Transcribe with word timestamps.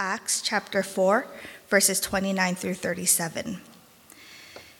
Acts 0.00 0.40
chapter 0.40 0.82
4, 0.82 1.26
verses 1.68 2.00
29 2.00 2.54
through 2.54 2.72
37. 2.72 3.60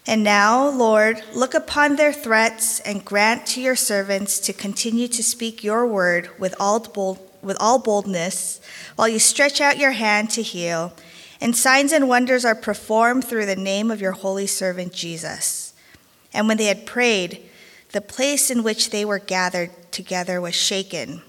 And 0.06 0.24
now, 0.24 0.70
Lord, 0.70 1.22
look 1.34 1.52
upon 1.52 1.96
their 1.96 2.10
threats 2.10 2.80
and 2.80 3.04
grant 3.04 3.44
to 3.48 3.60
your 3.60 3.76
servants 3.76 4.40
to 4.40 4.54
continue 4.54 5.08
to 5.08 5.22
speak 5.22 5.62
your 5.62 5.86
word 5.86 6.30
with 6.38 6.54
all, 6.58 6.80
bold, 6.80 7.18
with 7.42 7.58
all 7.60 7.78
boldness 7.78 8.62
while 8.96 9.08
you 9.08 9.18
stretch 9.18 9.60
out 9.60 9.76
your 9.76 9.90
hand 9.90 10.30
to 10.30 10.42
heal, 10.42 10.94
and 11.38 11.54
signs 11.54 11.92
and 11.92 12.08
wonders 12.08 12.46
are 12.46 12.54
performed 12.54 13.22
through 13.22 13.44
the 13.44 13.56
name 13.56 13.90
of 13.90 14.00
your 14.00 14.12
holy 14.12 14.46
servant 14.46 14.94
Jesus. 14.94 15.74
And 16.32 16.48
when 16.48 16.56
they 16.56 16.64
had 16.64 16.86
prayed, 16.86 17.42
the 17.92 18.00
place 18.00 18.50
in 18.50 18.62
which 18.62 18.88
they 18.88 19.04
were 19.04 19.18
gathered 19.18 19.70
together 19.92 20.40
was 20.40 20.54
shaken, 20.54 21.20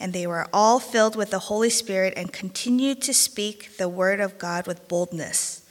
and 0.00 0.12
they 0.12 0.26
were 0.26 0.48
all 0.52 0.80
filled 0.80 1.14
with 1.14 1.30
the 1.30 1.38
Holy 1.38 1.70
Spirit 1.70 2.14
and 2.16 2.32
continued 2.32 3.02
to 3.02 3.14
speak 3.14 3.76
the 3.76 3.88
word 3.88 4.18
of 4.18 4.38
God 4.38 4.66
with 4.66 4.88
boldness. 4.88 5.62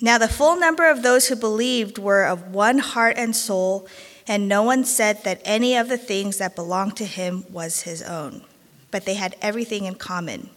Now, 0.00 0.18
the 0.18 0.28
full 0.28 0.58
number 0.58 0.90
of 0.90 1.02
those 1.02 1.28
who 1.28 1.36
believed 1.36 1.98
were 1.98 2.24
of 2.24 2.52
one 2.52 2.78
heart 2.78 3.16
and 3.16 3.34
soul, 3.34 3.86
and 4.26 4.48
no 4.48 4.62
one 4.62 4.84
said 4.84 5.22
that 5.24 5.40
any 5.44 5.76
of 5.76 5.88
the 5.88 5.96
things 5.96 6.38
that 6.38 6.56
belonged 6.56 6.96
to 6.96 7.06
him 7.06 7.44
was 7.50 7.82
his 7.82 8.02
own, 8.02 8.42
but 8.90 9.06
they 9.06 9.14
had 9.14 9.36
everything 9.40 9.84
in 9.84 9.94
common. 9.94 10.50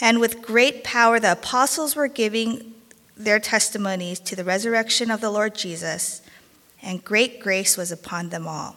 And 0.00 0.20
with 0.20 0.40
great 0.40 0.84
power, 0.84 1.20
the 1.20 1.32
apostles 1.32 1.96
were 1.96 2.08
giving 2.08 2.74
their 3.16 3.38
testimonies 3.38 4.20
to 4.20 4.36
the 4.36 4.44
resurrection 4.44 5.10
of 5.10 5.20
the 5.20 5.30
Lord 5.30 5.54
Jesus 5.54 6.22
and 6.84 7.02
great 7.02 7.40
grace 7.40 7.76
was 7.76 7.90
upon 7.90 8.28
them 8.28 8.46
all. 8.46 8.76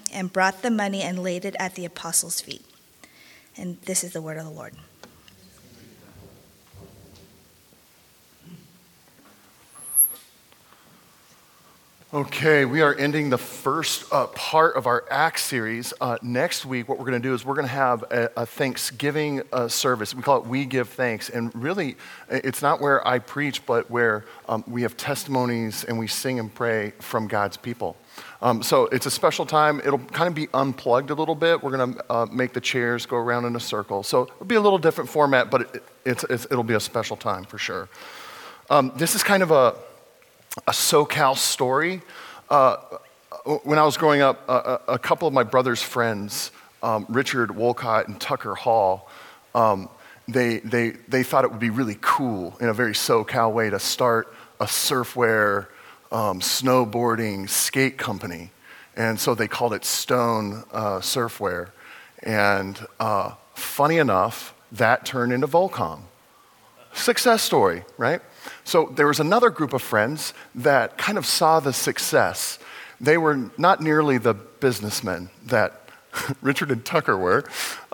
and 0.11 0.31
brought 0.31 0.61
the 0.61 0.71
money 0.71 1.01
and 1.01 1.23
laid 1.23 1.45
it 1.45 1.55
at 1.59 1.75
the 1.75 1.85
apostles' 1.85 2.41
feet. 2.41 2.65
And 3.57 3.81
this 3.81 4.03
is 4.03 4.13
the 4.13 4.21
word 4.21 4.37
of 4.37 4.45
the 4.45 4.51
Lord. 4.51 4.75
Okay, 12.13 12.65
we 12.65 12.81
are 12.81 12.93
ending 12.93 13.29
the 13.29 13.37
first 13.37 14.11
uh, 14.11 14.27
part 14.27 14.75
of 14.75 14.85
our 14.85 15.05
Acts 15.09 15.43
series. 15.43 15.93
Uh, 16.01 16.17
next 16.21 16.65
week, 16.65 16.89
what 16.89 16.99
we're 16.99 17.05
going 17.05 17.21
to 17.21 17.25
do 17.25 17.33
is 17.33 17.45
we're 17.45 17.55
going 17.55 17.67
to 17.67 17.71
have 17.71 18.03
a, 18.11 18.29
a 18.35 18.45
Thanksgiving 18.45 19.43
uh, 19.53 19.69
service. 19.69 20.13
We 20.13 20.21
call 20.21 20.39
it 20.39 20.45
We 20.45 20.65
Give 20.65 20.89
Thanks. 20.89 21.29
And 21.29 21.55
really, 21.55 21.95
it's 22.29 22.61
not 22.61 22.81
where 22.81 23.07
I 23.07 23.19
preach, 23.19 23.65
but 23.65 23.89
where 23.89 24.25
um, 24.49 24.65
we 24.67 24.81
have 24.81 24.97
testimonies 24.97 25.85
and 25.85 25.97
we 25.97 26.07
sing 26.07 26.37
and 26.37 26.53
pray 26.53 26.91
from 26.99 27.29
God's 27.29 27.55
people. 27.55 27.95
Um, 28.41 28.61
so 28.61 28.87
it's 28.87 29.05
a 29.05 29.11
special 29.11 29.45
time. 29.45 29.79
It'll 29.79 29.97
kind 29.97 30.27
of 30.27 30.35
be 30.35 30.49
unplugged 30.53 31.11
a 31.11 31.15
little 31.15 31.35
bit. 31.35 31.63
We're 31.63 31.77
going 31.77 31.93
to 31.93 32.11
uh, 32.11 32.25
make 32.25 32.51
the 32.51 32.59
chairs 32.59 33.05
go 33.05 33.15
around 33.15 33.45
in 33.45 33.55
a 33.55 33.61
circle. 33.61 34.03
So 34.03 34.23
it'll 34.23 34.47
be 34.47 34.55
a 34.55 34.61
little 34.61 34.79
different 34.79 35.09
format, 35.09 35.49
but 35.49 35.61
it, 35.61 35.83
it's, 36.03 36.25
it's, 36.29 36.45
it'll 36.51 36.65
be 36.65 36.73
a 36.73 36.81
special 36.81 37.15
time 37.15 37.45
for 37.45 37.57
sure. 37.57 37.87
Um, 38.69 38.91
this 38.97 39.15
is 39.15 39.23
kind 39.23 39.43
of 39.43 39.51
a 39.51 39.75
a 40.67 40.71
SoCal 40.71 41.37
story. 41.37 42.01
Uh, 42.49 42.77
when 43.63 43.79
I 43.79 43.83
was 43.83 43.97
growing 43.97 44.21
up, 44.21 44.47
a, 44.49 44.81
a, 44.89 44.99
couple 44.99 45.27
of 45.27 45.33
my 45.33 45.43
brother's 45.43 45.81
friends, 45.81 46.51
um, 46.83 47.05
Richard 47.09 47.49
Woolcott 47.49 48.07
and 48.07 48.19
Tucker 48.19 48.55
Hall, 48.55 49.09
um, 49.55 49.89
they, 50.27 50.59
they, 50.59 50.91
they 51.07 51.23
thought 51.23 51.45
it 51.45 51.51
would 51.51 51.59
be 51.59 51.69
really 51.69 51.97
cool 52.01 52.55
in 52.59 52.67
a 52.67 52.73
very 52.73 52.93
SoCal 52.93 53.53
way 53.53 53.69
to 53.69 53.79
start 53.79 54.33
a 54.59 54.65
surfwear, 54.65 55.67
um, 56.11 56.39
snowboarding, 56.39 57.49
skate 57.49 57.97
company. 57.97 58.51
And 58.95 59.19
so 59.19 59.33
they 59.33 59.47
called 59.47 59.73
it 59.73 59.85
Stone 59.85 60.63
uh, 60.71 60.99
Surfwear. 60.99 61.71
And 62.21 62.79
uh, 62.99 63.35
funny 63.55 63.97
enough, 63.97 64.53
that 64.73 65.05
turned 65.05 65.33
into 65.33 65.47
Volcom. 65.47 66.01
Success 66.93 67.41
story, 67.41 67.83
right? 67.97 68.21
So 68.63 68.91
there 68.95 69.07
was 69.07 69.19
another 69.19 69.49
group 69.49 69.73
of 69.73 69.81
friends 69.81 70.33
that 70.55 70.97
kind 70.97 71.17
of 71.17 71.25
saw 71.25 71.59
the 71.59 71.73
success. 71.73 72.59
They 72.99 73.17
were 73.17 73.51
not 73.57 73.81
nearly 73.81 74.17
the 74.17 74.33
businessmen 74.33 75.29
that 75.45 75.89
Richard 76.41 76.71
and 76.71 76.85
Tucker 76.85 77.17
were. 77.17 77.43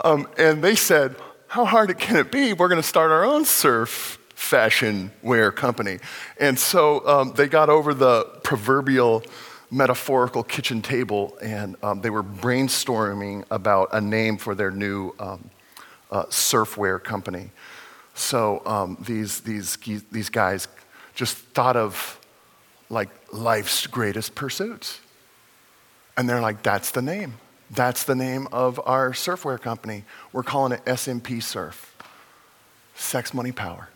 Um, 0.04 0.28
and 0.38 0.64
they 0.64 0.76
said, 0.76 1.16
How 1.48 1.66
hard 1.66 1.98
can 1.98 2.18
it 2.18 2.32
be? 2.32 2.54
We're 2.54 2.68
going 2.68 2.82
to 2.82 2.88
start 2.88 3.12
our 3.12 3.24
own 3.24 3.46
surf 3.46 4.20
fashion 4.38 5.12
wear 5.24 5.52
company. 5.52 5.98
And 6.40 6.60
so 6.60 7.06
um, 7.08 7.34
they 7.36 7.48
got 7.48 7.70
over 7.70 7.94
the 7.94 8.24
proverbial 8.44 9.24
metaphorical 9.72 10.44
kitchen 10.44 10.82
table 10.82 11.38
and 11.42 11.76
um, 11.84 12.02
they 12.02 12.10
were 12.10 12.24
brainstorming 12.24 13.44
about 13.50 13.90
a 13.92 14.00
name 14.00 14.38
for 14.38 14.54
their 14.56 14.72
new 14.72 15.12
um, 15.20 15.50
uh, 16.12 16.24
surfwear 16.26 17.04
company. 17.04 17.50
So 18.18 18.64
um, 18.66 18.98
these, 19.00 19.42
these, 19.42 19.78
these 20.12 20.30
guys 20.30 20.68
just 21.14 21.38
thought 21.38 21.78
of 21.78 22.20
like 22.90 23.10
life's 23.32 23.86
greatest 23.86 24.34
pursuits. 24.34 25.00
And 26.18 26.28
they're 26.28 26.42
like, 26.42 26.64
that's 26.64 26.90
the 26.92 27.02
name. 27.04 27.36
That's 27.70 28.06
the 28.06 28.16
name 28.16 28.48
of 28.52 28.82
our 28.86 29.12
surfwear 29.12 29.62
company. 29.62 30.04
We're 30.34 30.44
calling 30.44 30.72
it 30.72 30.84
SMP 30.86 31.44
Surf 31.44 31.96
Sex, 32.96 33.36
Money, 33.36 33.52
Power. 33.52 33.90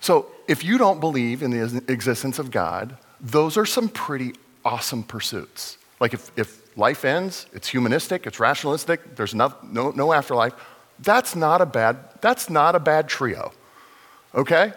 So 0.00 0.28
if 0.48 0.64
you 0.64 0.78
don't 0.78 0.98
believe 0.98 1.42
in 1.42 1.50
the 1.50 1.84
existence 1.88 2.38
of 2.38 2.50
God, 2.50 2.96
those 3.20 3.58
are 3.58 3.66
some 3.66 3.90
pretty 3.90 4.32
awesome 4.64 5.02
pursuits. 5.02 5.76
Like 6.00 6.14
if, 6.14 6.30
if 6.38 6.76
life 6.78 7.04
ends, 7.04 7.46
it's 7.52 7.68
humanistic, 7.68 8.26
it's 8.26 8.40
rationalistic, 8.40 9.16
there's 9.16 9.34
no, 9.34 9.54
no, 9.62 9.90
no 9.90 10.14
afterlife 10.14 10.54
that's 10.98 11.36
not 11.36 11.60
a 11.60 11.66
bad, 11.66 11.98
that's 12.20 12.48
not 12.48 12.74
a 12.74 12.80
bad 12.80 13.08
trio, 13.08 13.52
okay? 14.34 14.72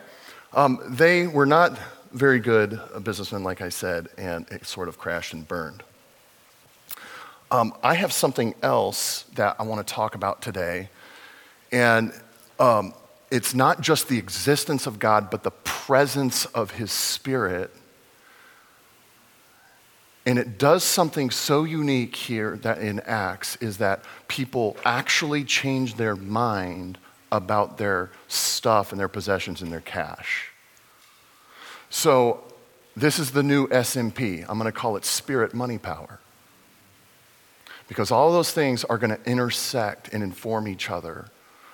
Um, 0.54 0.80
they 0.88 1.28
were 1.28 1.46
not 1.46 1.78
very 2.12 2.40
good 2.40 2.80
businessmen, 3.04 3.44
like 3.44 3.62
I 3.62 3.70
said, 3.70 4.10
and 4.18 4.48
it 4.50 4.66
sort 4.66 4.88
of 4.88 4.98
crashed 4.98 5.34
and 5.34 5.48
burned. 5.48 5.84
Um, 7.52 7.74
I 7.82 7.96
have 7.96 8.14
something 8.14 8.54
else 8.62 9.24
that 9.36 9.56
I 9.60 9.64
want 9.64 9.86
to 9.86 9.94
talk 9.94 10.16
about 10.16 10.42
today, 10.42 10.90
and 11.72 12.14
um, 12.60 12.94
it's 13.32 13.54
not 13.54 13.82
just 13.82 14.08
the 14.08 14.18
existence 14.18 14.88
of 14.88 15.00
God, 15.00 15.30
but 15.30 15.44
the 15.44 15.52
presence 15.52 16.46
of 16.46 16.72
His 16.72 16.92
Spirit 16.92 17.72
and 20.26 20.38
it 20.38 20.58
does 20.58 20.84
something 20.84 21.32
so 21.32 21.64
unique 21.64 22.16
here 22.16 22.58
that 22.58 22.80
in 22.80 23.00
Acts 23.02 23.56
is 23.58 23.78
that 23.78 24.04
people 24.28 24.78
actually 24.86 25.44
change 25.44 25.96
their 25.96 26.16
mind 26.16 26.98
about 27.32 27.78
their 27.78 28.12
stuff 28.28 28.92
and 28.92 29.00
their 29.00 29.08
possessions 29.08 29.62
and 29.62 29.72
their 29.72 29.82
cash. 29.82 30.52
So 31.90 32.44
this 32.96 33.18
is 33.18 33.32
the 33.32 33.44
new 33.44 33.68
SMP. 33.68 34.46
I'm 34.48 34.58
going 34.58 34.72
to 34.72 34.78
call 34.78 34.98
it 34.98 35.06
spirit 35.06 35.54
money 35.54 35.78
power. 35.78 36.20
Because 37.88 38.12
all 38.12 38.32
those 38.32 38.52
things 38.52 38.84
are 38.84 38.98
going 38.98 39.16
to 39.16 39.30
intersect 39.30 40.14
and 40.14 40.22
inform 40.22 40.68
each 40.68 40.90
other 40.90 41.26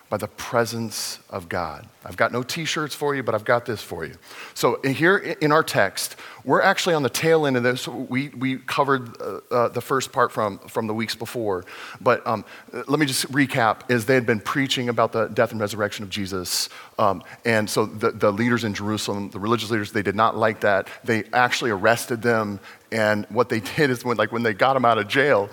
by 0.09 0.17
the 0.17 0.27
presence 0.27 1.19
of 1.29 1.49
God. 1.49 1.87
I've 2.05 2.17
got 2.17 2.31
no 2.31 2.43
t 2.43 2.65
shirts 2.65 2.93
for 2.93 3.15
you, 3.15 3.23
but 3.23 3.33
I've 3.33 3.45
got 3.45 3.65
this 3.65 3.81
for 3.81 4.05
you. 4.05 4.13
So, 4.53 4.79
here 4.83 5.17
in 5.17 5.51
our 5.51 5.63
text, 5.63 6.15
we're 6.43 6.61
actually 6.61 6.93
on 6.93 7.01
the 7.01 7.09
tail 7.09 7.47
end 7.47 7.57
of 7.57 7.63
this. 7.63 7.87
We, 7.87 8.29
we 8.29 8.57
covered 8.57 9.19
uh, 9.19 9.39
uh, 9.49 9.67
the 9.69 9.81
first 9.81 10.11
part 10.11 10.31
from, 10.31 10.59
from 10.59 10.85
the 10.85 10.93
weeks 10.93 11.15
before. 11.15 11.65
But 11.99 12.25
um, 12.27 12.45
let 12.71 12.99
me 12.99 13.07
just 13.07 13.31
recap 13.31 13.89
is 13.89 14.05
they 14.05 14.13
had 14.13 14.27
been 14.27 14.39
preaching 14.39 14.89
about 14.89 15.11
the 15.11 15.25
death 15.27 15.51
and 15.51 15.59
resurrection 15.59 16.03
of 16.03 16.11
Jesus. 16.11 16.69
Um, 16.99 17.23
and 17.43 17.67
so 17.67 17.87
the, 17.87 18.11
the 18.11 18.31
leaders 18.31 18.63
in 18.63 18.75
Jerusalem, 18.75 19.31
the 19.31 19.39
religious 19.39 19.71
leaders, 19.71 19.91
they 19.91 20.03
did 20.03 20.15
not 20.15 20.37
like 20.37 20.61
that. 20.61 20.87
They 21.03 21.23
actually 21.33 21.71
arrested 21.71 22.21
them. 22.21 22.59
And 22.91 23.25
what 23.29 23.49
they 23.49 23.59
did 23.59 23.89
is 23.89 24.05
when, 24.05 24.17
like, 24.17 24.31
when 24.31 24.43
they 24.43 24.53
got 24.53 24.75
them 24.75 24.85
out 24.85 24.99
of 24.99 25.07
jail, 25.07 25.49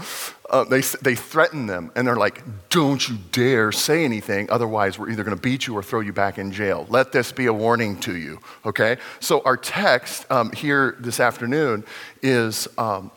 uh, 0.52 0.64
they, 0.64 0.80
they 0.80 1.14
threatened 1.14 1.68
them. 1.68 1.90
And 1.96 2.06
they're 2.06 2.16
like, 2.16 2.42
don't 2.68 3.08
you 3.08 3.18
dare 3.30 3.72
say 3.72 4.04
anything. 4.04 4.50
Otherwise, 4.50 4.98
we're 4.98 5.10
either 5.10 5.24
going 5.24 5.36
to 5.36 5.42
beat 5.42 5.66
you 5.66 5.74
or 5.74 5.82
throw 5.82 6.00
you 6.00 6.12
back 6.12 6.38
in 6.38 6.52
jail. 6.52 6.86
Let 6.90 7.12
this 7.12 7.32
be 7.32 7.46
a 7.46 7.52
warning 7.52 7.98
to 8.00 8.16
you. 8.16 8.40
Okay? 8.66 8.98
So 9.20 9.42
our 9.44 9.56
text 9.56 10.30
um, 10.30 10.52
here 10.52 10.72
here 10.72 10.96
this 11.00 11.20
afternoon 11.20 11.84
is 12.22 12.66
um, 12.78 13.10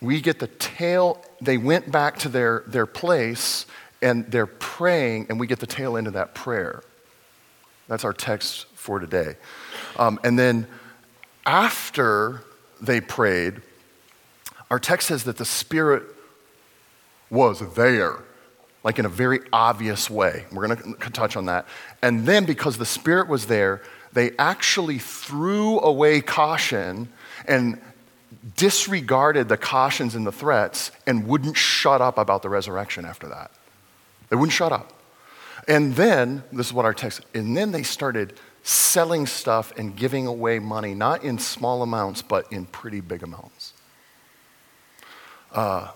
we 0.00 0.20
get 0.20 0.38
the 0.38 0.46
tail, 0.46 1.24
they 1.40 1.56
went 1.56 1.90
back 1.90 2.18
to 2.18 2.28
their, 2.28 2.64
their 2.66 2.86
place 2.86 3.66
and 4.02 4.30
they're 4.30 4.46
praying, 4.46 5.26
and 5.28 5.40
we 5.40 5.46
get 5.46 5.58
the 5.60 5.66
tail 5.66 5.96
end 5.96 6.06
of 6.06 6.12
that 6.12 6.34
prayer. 6.34 6.82
That's 7.88 8.04
our 8.04 8.12
text 8.12 8.66
for 8.74 8.98
today. 8.98 9.36
Um, 9.96 10.18
and 10.24 10.38
then 10.38 10.66
after 11.46 12.42
they 12.80 13.00
prayed, 13.00 13.62
our 14.70 14.78
text 14.78 15.08
says 15.08 15.24
that 15.24 15.36
the 15.36 15.44
Spirit 15.44 16.02
was 17.32 17.60
there, 17.74 18.18
like 18.84 18.98
in 18.98 19.06
a 19.06 19.08
very 19.08 19.40
obvious 19.52 20.08
way. 20.08 20.44
We're 20.52 20.68
going 20.68 20.96
to 20.98 21.10
touch 21.10 21.34
on 21.34 21.46
that. 21.46 21.66
And 22.02 22.26
then 22.26 22.44
because 22.44 22.78
the 22.78 22.86
Spirit 22.86 23.26
was 23.26 23.46
there, 23.46 23.82
they 24.12 24.32
actually 24.38 24.98
threw 24.98 25.80
away 25.80 26.20
caution 26.20 27.08
and 27.48 27.80
disregarded 28.56 29.48
the 29.48 29.56
cautions 29.56 30.14
and 30.14 30.26
the 30.26 30.32
threats 30.32 30.90
and 31.06 31.26
wouldn't 31.26 31.56
shut 31.56 32.02
up 32.02 32.18
about 32.18 32.42
the 32.42 32.50
resurrection 32.50 33.04
after 33.06 33.28
that. 33.28 33.50
They 34.28 34.36
wouldn't 34.36 34.52
shut 34.52 34.72
up. 34.72 34.92
And 35.66 35.94
then, 35.94 36.42
this 36.52 36.66
is 36.66 36.72
what 36.72 36.84
our 36.84 36.94
text, 36.94 37.22
and 37.34 37.56
then 37.56 37.72
they 37.72 37.82
started 37.82 38.34
selling 38.64 39.26
stuff 39.26 39.72
and 39.76 39.96
giving 39.96 40.26
away 40.26 40.58
money, 40.58 40.94
not 40.94 41.24
in 41.24 41.38
small 41.38 41.82
amounts, 41.82 42.20
but 42.20 42.52
in 42.52 42.66
pretty 42.66 43.00
big 43.00 43.22
amounts. 43.22 43.72
Uh, 45.52 45.88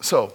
so, 0.00 0.32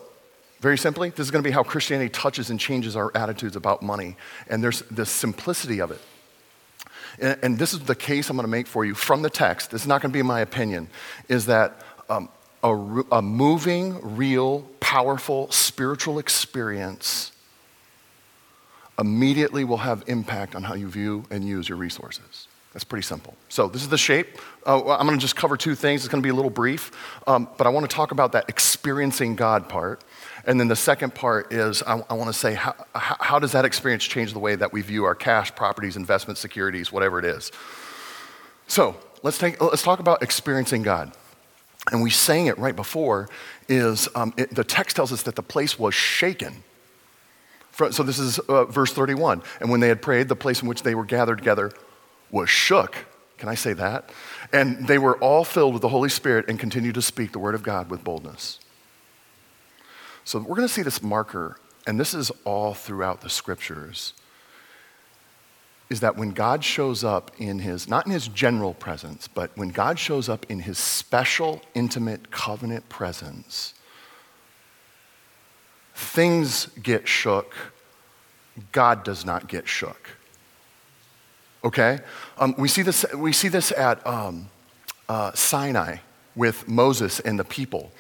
very 0.65 0.79
simply, 0.79 1.11
this 1.11 1.19
is 1.19 1.29
going 1.29 1.43
to 1.43 1.47
be 1.47 1.53
how 1.53 1.61
Christianity 1.61 2.09
touches 2.09 2.49
and 2.49 2.59
changes 2.59 2.95
our 2.95 3.11
attitudes 3.13 3.55
about 3.55 3.83
money. 3.83 4.17
And 4.47 4.63
there's 4.63 4.79
the 4.89 5.05
simplicity 5.05 5.79
of 5.79 5.91
it. 5.91 6.01
And, 7.19 7.37
and 7.43 7.59
this 7.59 7.71
is 7.71 7.81
the 7.81 7.93
case 7.93 8.31
I'm 8.31 8.35
going 8.35 8.45
to 8.45 8.49
make 8.49 8.65
for 8.65 8.83
you 8.83 8.95
from 8.95 9.21
the 9.21 9.29
text. 9.29 9.69
This 9.69 9.81
is 9.81 9.87
not 9.87 10.01
going 10.01 10.11
to 10.11 10.17
be 10.17 10.23
my 10.23 10.39
opinion, 10.39 10.87
is 11.29 11.45
that 11.45 11.83
um, 12.09 12.29
a, 12.63 12.73
a 13.11 13.21
moving, 13.21 14.17
real, 14.17 14.61
powerful 14.79 15.51
spiritual 15.51 16.17
experience 16.17 17.31
immediately 18.97 19.65
will 19.65 19.77
have 19.77 20.03
impact 20.07 20.55
on 20.55 20.63
how 20.63 20.73
you 20.73 20.89
view 20.89 21.25
and 21.29 21.47
use 21.47 21.69
your 21.69 21.77
resources. 21.77 22.47
That's 22.75 22.83
pretty 22.83 23.03
simple. 23.03 23.33
So, 23.47 23.69
this 23.69 23.83
is 23.83 23.87
the 23.87 23.97
shape. 23.97 24.37
Uh, 24.65 24.97
I'm 24.97 25.07
going 25.07 25.17
to 25.17 25.21
just 25.21 25.37
cover 25.37 25.55
two 25.55 25.75
things. 25.75 26.01
It's 26.01 26.11
going 26.11 26.21
to 26.21 26.25
be 26.25 26.29
a 26.29 26.35
little 26.35 26.51
brief, 26.51 26.91
um, 27.25 27.47
but 27.57 27.65
I 27.65 27.69
want 27.69 27.89
to 27.89 27.95
talk 27.95 28.11
about 28.11 28.33
that 28.33 28.49
experiencing 28.49 29.37
God 29.37 29.69
part. 29.69 30.03
And 30.45 30.59
then 30.59 30.67
the 30.67 30.75
second 30.75 31.15
part 31.15 31.53
is 31.53 31.81
I, 31.83 32.03
I 32.09 32.15
want 32.15 32.27
to 32.27 32.37
say, 32.37 32.53
how, 32.53 32.75
how 32.93 33.39
does 33.39 33.53
that 33.53 33.63
experience 33.63 34.03
change 34.03 34.33
the 34.33 34.39
way 34.39 34.55
that 34.55 34.73
we 34.73 34.81
view 34.81 35.05
our 35.05 35.15
cash, 35.15 35.55
properties, 35.55 35.95
investment 35.95 36.37
securities, 36.37 36.91
whatever 36.91 37.17
it 37.17 37.23
is? 37.23 37.49
So, 38.67 38.97
let's, 39.23 39.37
take, 39.37 39.61
let's 39.61 39.81
talk 39.81 40.01
about 40.01 40.21
experiencing 40.21 40.83
God. 40.83 41.13
And 41.93 42.03
we 42.03 42.09
sang 42.09 42.47
it 42.47 42.57
right 42.57 42.75
before, 42.75 43.29
is 43.69 44.09
um, 44.15 44.33
it, 44.35 44.53
the 44.53 44.65
text 44.65 44.97
tells 44.97 45.13
us 45.13 45.23
that 45.23 45.37
the 45.37 45.43
place 45.43 45.79
was 45.79 45.93
shaken. 45.93 46.61
So 47.71 48.03
this 48.03 48.19
is 48.19 48.37
uh, 48.39 48.65
verse 48.65 48.91
31. 48.91 49.43
And 49.61 49.69
when 49.69 49.79
they 49.79 49.87
had 49.87 50.01
prayed, 50.01 50.27
the 50.27 50.35
place 50.35 50.61
in 50.61 50.67
which 50.67 50.83
they 50.83 50.93
were 50.93 51.05
gathered 51.05 51.37
together 51.37 51.71
was 52.31 52.49
shook. 52.49 52.95
Can 53.37 53.49
I 53.49 53.55
say 53.55 53.73
that? 53.73 54.09
And 54.53 54.87
they 54.87 54.97
were 54.97 55.17
all 55.17 55.43
filled 55.43 55.73
with 55.73 55.81
the 55.81 55.89
Holy 55.89 56.09
Spirit 56.09 56.45
and 56.47 56.59
continued 56.59 56.95
to 56.95 57.01
speak 57.01 57.31
the 57.31 57.39
word 57.39 57.55
of 57.55 57.63
God 57.63 57.89
with 57.89 58.03
boldness. 58.03 58.59
So 60.23 60.39
we're 60.39 60.55
going 60.55 60.67
to 60.67 60.73
see 60.73 60.81
this 60.81 61.03
marker, 61.03 61.57
and 61.85 61.99
this 61.99 62.13
is 62.13 62.31
all 62.45 62.73
throughout 62.73 63.21
the 63.21 63.29
scriptures, 63.29 64.13
is 65.89 65.99
that 65.99 66.17
when 66.17 66.31
God 66.31 66.63
shows 66.63 67.03
up 67.03 67.29
in 67.37 67.59
his, 67.59 67.87
not 67.87 68.07
in 68.07 68.11
his 68.11 68.27
general 68.27 68.73
presence, 68.73 69.27
but 69.27 69.55
when 69.55 69.69
God 69.69 69.99
shows 69.99 70.27
up 70.27 70.45
in 70.49 70.61
his 70.61 70.79
special, 70.79 71.61
intimate 71.75 72.31
covenant 72.31 72.89
presence, 72.89 73.75
things 75.93 76.67
get 76.81 77.07
shook, 77.07 77.53
God 78.71 79.03
does 79.03 79.25
not 79.25 79.47
get 79.47 79.67
shook. 79.67 80.09
Okay? 81.65 81.99
Um, 82.37 82.55
we, 82.57 82.67
see 82.67 82.83
this, 82.83 83.05
we 83.15 83.33
see 83.33 83.47
this 83.49 83.71
at 83.71 84.05
um, 84.05 84.49
uh, 85.09 85.31
Sinai 85.33 85.97
with 86.35 86.67
Moses 86.67 87.19
and 87.19 87.39
the 87.39 87.43
people. 87.43 87.91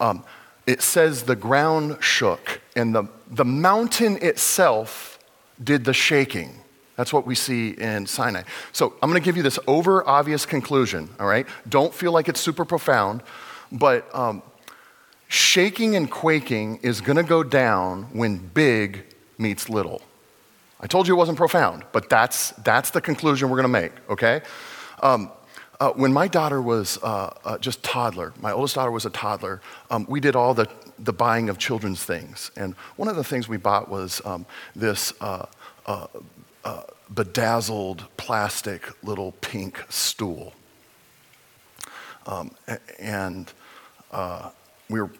Um, 0.00 0.24
it 0.66 0.82
says 0.82 1.22
the 1.22 1.36
ground 1.36 1.98
shook, 2.00 2.60
and 2.76 2.94
the, 2.94 3.08
the 3.30 3.44
mountain 3.44 4.18
itself 4.22 5.18
did 5.62 5.84
the 5.84 5.94
shaking. 5.94 6.60
That's 6.96 7.12
what 7.12 7.26
we 7.26 7.34
see 7.34 7.70
in 7.70 8.06
Sinai. 8.06 8.42
So 8.72 8.94
I'm 9.02 9.08
going 9.10 9.20
to 9.20 9.24
give 9.24 9.36
you 9.36 9.42
this 9.42 9.58
over 9.66 10.06
obvious 10.08 10.44
conclusion, 10.44 11.08
all 11.18 11.26
right? 11.26 11.46
Don't 11.68 11.94
feel 11.94 12.12
like 12.12 12.28
it's 12.28 12.40
super 12.40 12.64
profound, 12.64 13.22
but 13.70 14.12
um, 14.14 14.42
shaking 15.28 15.96
and 15.96 16.10
quaking 16.10 16.78
is 16.82 17.00
going 17.00 17.16
to 17.16 17.22
go 17.22 17.42
down 17.42 18.04
when 18.12 18.36
big 18.38 19.04
meets 19.38 19.68
little. 19.68 20.02
I 20.82 20.88
told 20.88 21.06
you 21.06 21.14
it 21.14 21.18
wasn't 21.18 21.38
profound, 21.38 21.84
but 21.92 22.08
that's, 22.08 22.50
that's 22.64 22.90
the 22.90 23.00
conclusion 23.00 23.48
we're 23.48 23.56
going 23.56 23.72
to 23.72 23.80
make, 23.80 23.92
okay? 24.10 24.42
Um, 25.00 25.30
uh, 25.78 25.90
when 25.92 26.12
my 26.12 26.28
daughter 26.28 26.60
was 26.60 26.98
uh, 27.02 27.32
uh, 27.44 27.58
just 27.58 27.82
toddler, 27.82 28.32
my 28.40 28.52
oldest 28.52 28.74
daughter 28.74 28.90
was 28.90 29.06
a 29.06 29.10
toddler, 29.10 29.60
um, 29.90 30.06
we 30.08 30.20
did 30.20 30.36
all 30.36 30.54
the, 30.54 30.68
the 30.98 31.12
buying 31.12 31.48
of 31.48 31.58
children's 31.58 32.04
things. 32.04 32.50
And 32.56 32.74
one 32.96 33.08
of 33.08 33.16
the 33.16 33.24
things 33.24 33.48
we 33.48 33.56
bought 33.56 33.88
was 33.88 34.20
um, 34.24 34.44
this 34.74 35.12
uh, 35.20 35.46
uh, 35.86 36.06
uh, 36.64 36.82
bedazzled 37.14 38.04
plastic 38.16 38.88
little 39.04 39.32
pink 39.40 39.84
stool. 39.88 40.52
Um, 42.26 42.54
and 42.98 43.52
we 44.88 45.00
were 45.00 45.10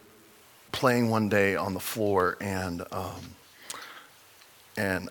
playing 0.71 1.11
one 1.11 1.29
day 1.29 1.57
on 1.57 1.75
the 1.75 1.81
floor, 1.81 2.37
and 2.41 2.83
um, 2.93 3.35
and 4.77 5.09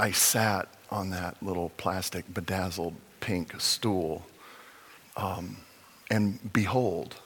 I, 0.00 0.10
sat 0.12 0.68
on 0.90 1.10
that 1.10 1.36
little 1.42 1.70
plastic 1.76 2.32
bedazzled 2.32 2.94
pink 3.20 3.60
stool, 3.60 4.24
um, 5.16 5.58
and 6.10 6.52
behold, 6.52 7.16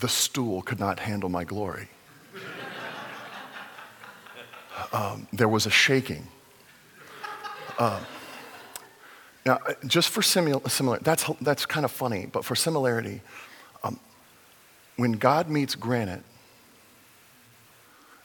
the 0.00 0.08
stool 0.08 0.62
could 0.62 0.80
not 0.80 0.98
handle 1.00 1.28
my 1.28 1.44
glory. 1.44 1.88
Um, 4.92 5.28
there 5.32 5.48
was 5.48 5.64
a 5.64 5.70
shaking. 5.70 6.26
Uh, 7.78 8.00
now, 9.46 9.58
just 9.86 10.08
for 10.08 10.22
simil- 10.22 10.68
similar, 10.68 10.98
that's, 10.98 11.24
that's 11.40 11.66
kind 11.66 11.84
of 11.84 11.90
funny, 11.92 12.26
but 12.26 12.44
for 12.44 12.54
similarity, 12.56 13.20
when 14.96 15.12
God 15.12 15.48
meets 15.48 15.74
granite, 15.74 16.22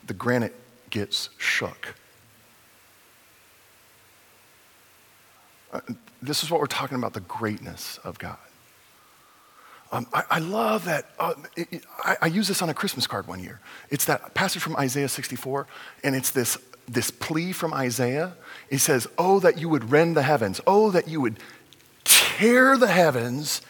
the 0.06 0.14
granite 0.14 0.56
gets 0.90 1.30
shook. 1.38 1.96
This 6.22 6.44
is 6.44 6.52
what 6.52 6.60
we're 6.60 6.68
talking 6.68 6.98
about 6.98 7.14
the 7.14 7.22
greatness 7.22 8.00
of 8.04 8.20
God. 8.20 8.38
Um, 9.92 10.06
I, 10.14 10.24
I, 10.32 10.40
love 10.40 10.84
that. 10.86 11.06
Uh, 11.18 11.34
it, 11.56 11.68
it, 11.72 11.86
I, 12.00 12.18
I 12.24 12.28
use 12.28 12.50
this 12.50 12.62
on 12.62 12.70
a 12.70 12.74
Christmas 12.74 13.08
card 13.08 13.26
one 13.26 13.42
year. 13.42 13.62
It's 13.90 14.04
that 14.06 14.34
passage 14.34 14.62
from 14.62 14.76
Isaiah 14.76 15.08
64, 15.08 15.66
and 16.04 16.14
it's 16.14 16.32
this, 16.32 16.58
this 16.90 17.10
plea 17.10 17.54
from 17.54 17.74
Isaiah. 17.74 18.34
He 18.70 18.78
says, 18.78 19.08
Oh, 19.18 19.40
that 19.40 19.58
you 19.58 19.70
would 19.70 19.90
rend 19.90 20.18
the 20.18 20.24
heavens. 20.24 20.60
Oh, 20.68 20.92
that 20.92 21.08
you 21.08 21.22
would 21.22 21.40
tear 22.04 22.76
the 22.76 22.88
heavens 22.88 23.62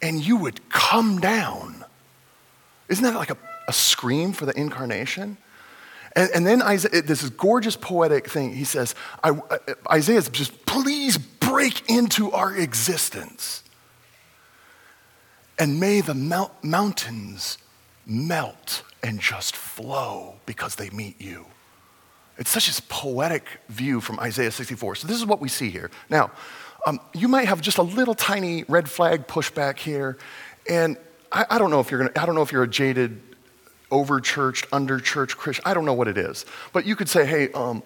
and 0.00 0.24
you 0.24 0.36
would 0.36 0.68
come 0.68 1.18
down 1.18 1.84
isn't 2.88 3.04
that 3.04 3.14
like 3.14 3.30
a, 3.30 3.36
a 3.68 3.72
scream 3.72 4.32
for 4.32 4.46
the 4.46 4.58
incarnation? 4.58 5.36
And, 6.14 6.30
and 6.34 6.46
then 6.46 6.62
Isaiah, 6.62 7.02
this 7.02 7.22
is 7.22 7.30
gorgeous 7.30 7.76
poetic 7.76 8.28
thing. 8.28 8.54
He 8.54 8.64
says, 8.64 8.94
I, 9.22 9.30
uh, 9.30 9.58
Isaiah's 9.90 10.28
just, 10.28 10.66
please 10.66 11.18
break 11.56 11.88
into 11.88 12.30
our 12.32 12.54
existence. 12.54 13.62
And 15.58 15.80
may 15.80 16.02
the 16.02 16.12
mount, 16.12 16.52
mountains 16.62 17.56
melt 18.04 18.82
and 19.02 19.18
just 19.18 19.56
flow 19.56 20.34
because 20.44 20.74
they 20.74 20.90
meet 20.90 21.18
you. 21.18 21.46
It's 22.36 22.50
such 22.50 22.68
a 22.68 22.82
poetic 22.82 23.46
view 23.70 24.02
from 24.02 24.20
Isaiah 24.20 24.50
64. 24.50 24.96
So 24.96 25.08
this 25.08 25.16
is 25.16 25.24
what 25.24 25.40
we 25.40 25.48
see 25.48 25.70
here. 25.70 25.90
Now, 26.10 26.30
um, 26.86 27.00
you 27.14 27.26
might 27.26 27.48
have 27.48 27.62
just 27.62 27.78
a 27.78 27.82
little 27.82 28.14
tiny 28.14 28.64
red 28.68 28.86
flag 28.86 29.26
pushback 29.26 29.78
here, 29.78 30.18
and 30.68 30.98
I, 31.32 31.46
I 31.48 31.58
don't 31.58 31.70
know 31.70 31.80
if 31.80 31.90
you're 31.90 32.00
gonna, 32.00 32.22
I 32.22 32.26
don't 32.26 32.34
know 32.34 32.42
if 32.42 32.52
you're 32.52 32.64
a 32.64 32.68
jaded, 32.68 33.18
over 33.90 34.20
churched, 34.20 34.66
under 34.72 35.00
church 35.00 35.38
Christian. 35.38 35.62
I 35.66 35.72
don't 35.72 35.86
know 35.86 35.94
what 35.94 36.06
it 36.06 36.18
is. 36.18 36.44
But 36.74 36.84
you 36.84 36.96
could 36.96 37.08
say, 37.08 37.24
hey, 37.24 37.50
um, 37.52 37.82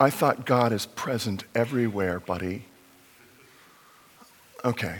I 0.00 0.10
thought 0.10 0.44
God 0.44 0.72
is 0.72 0.86
present 0.86 1.44
everywhere, 1.54 2.18
buddy. 2.18 2.64
Okay, 4.64 4.96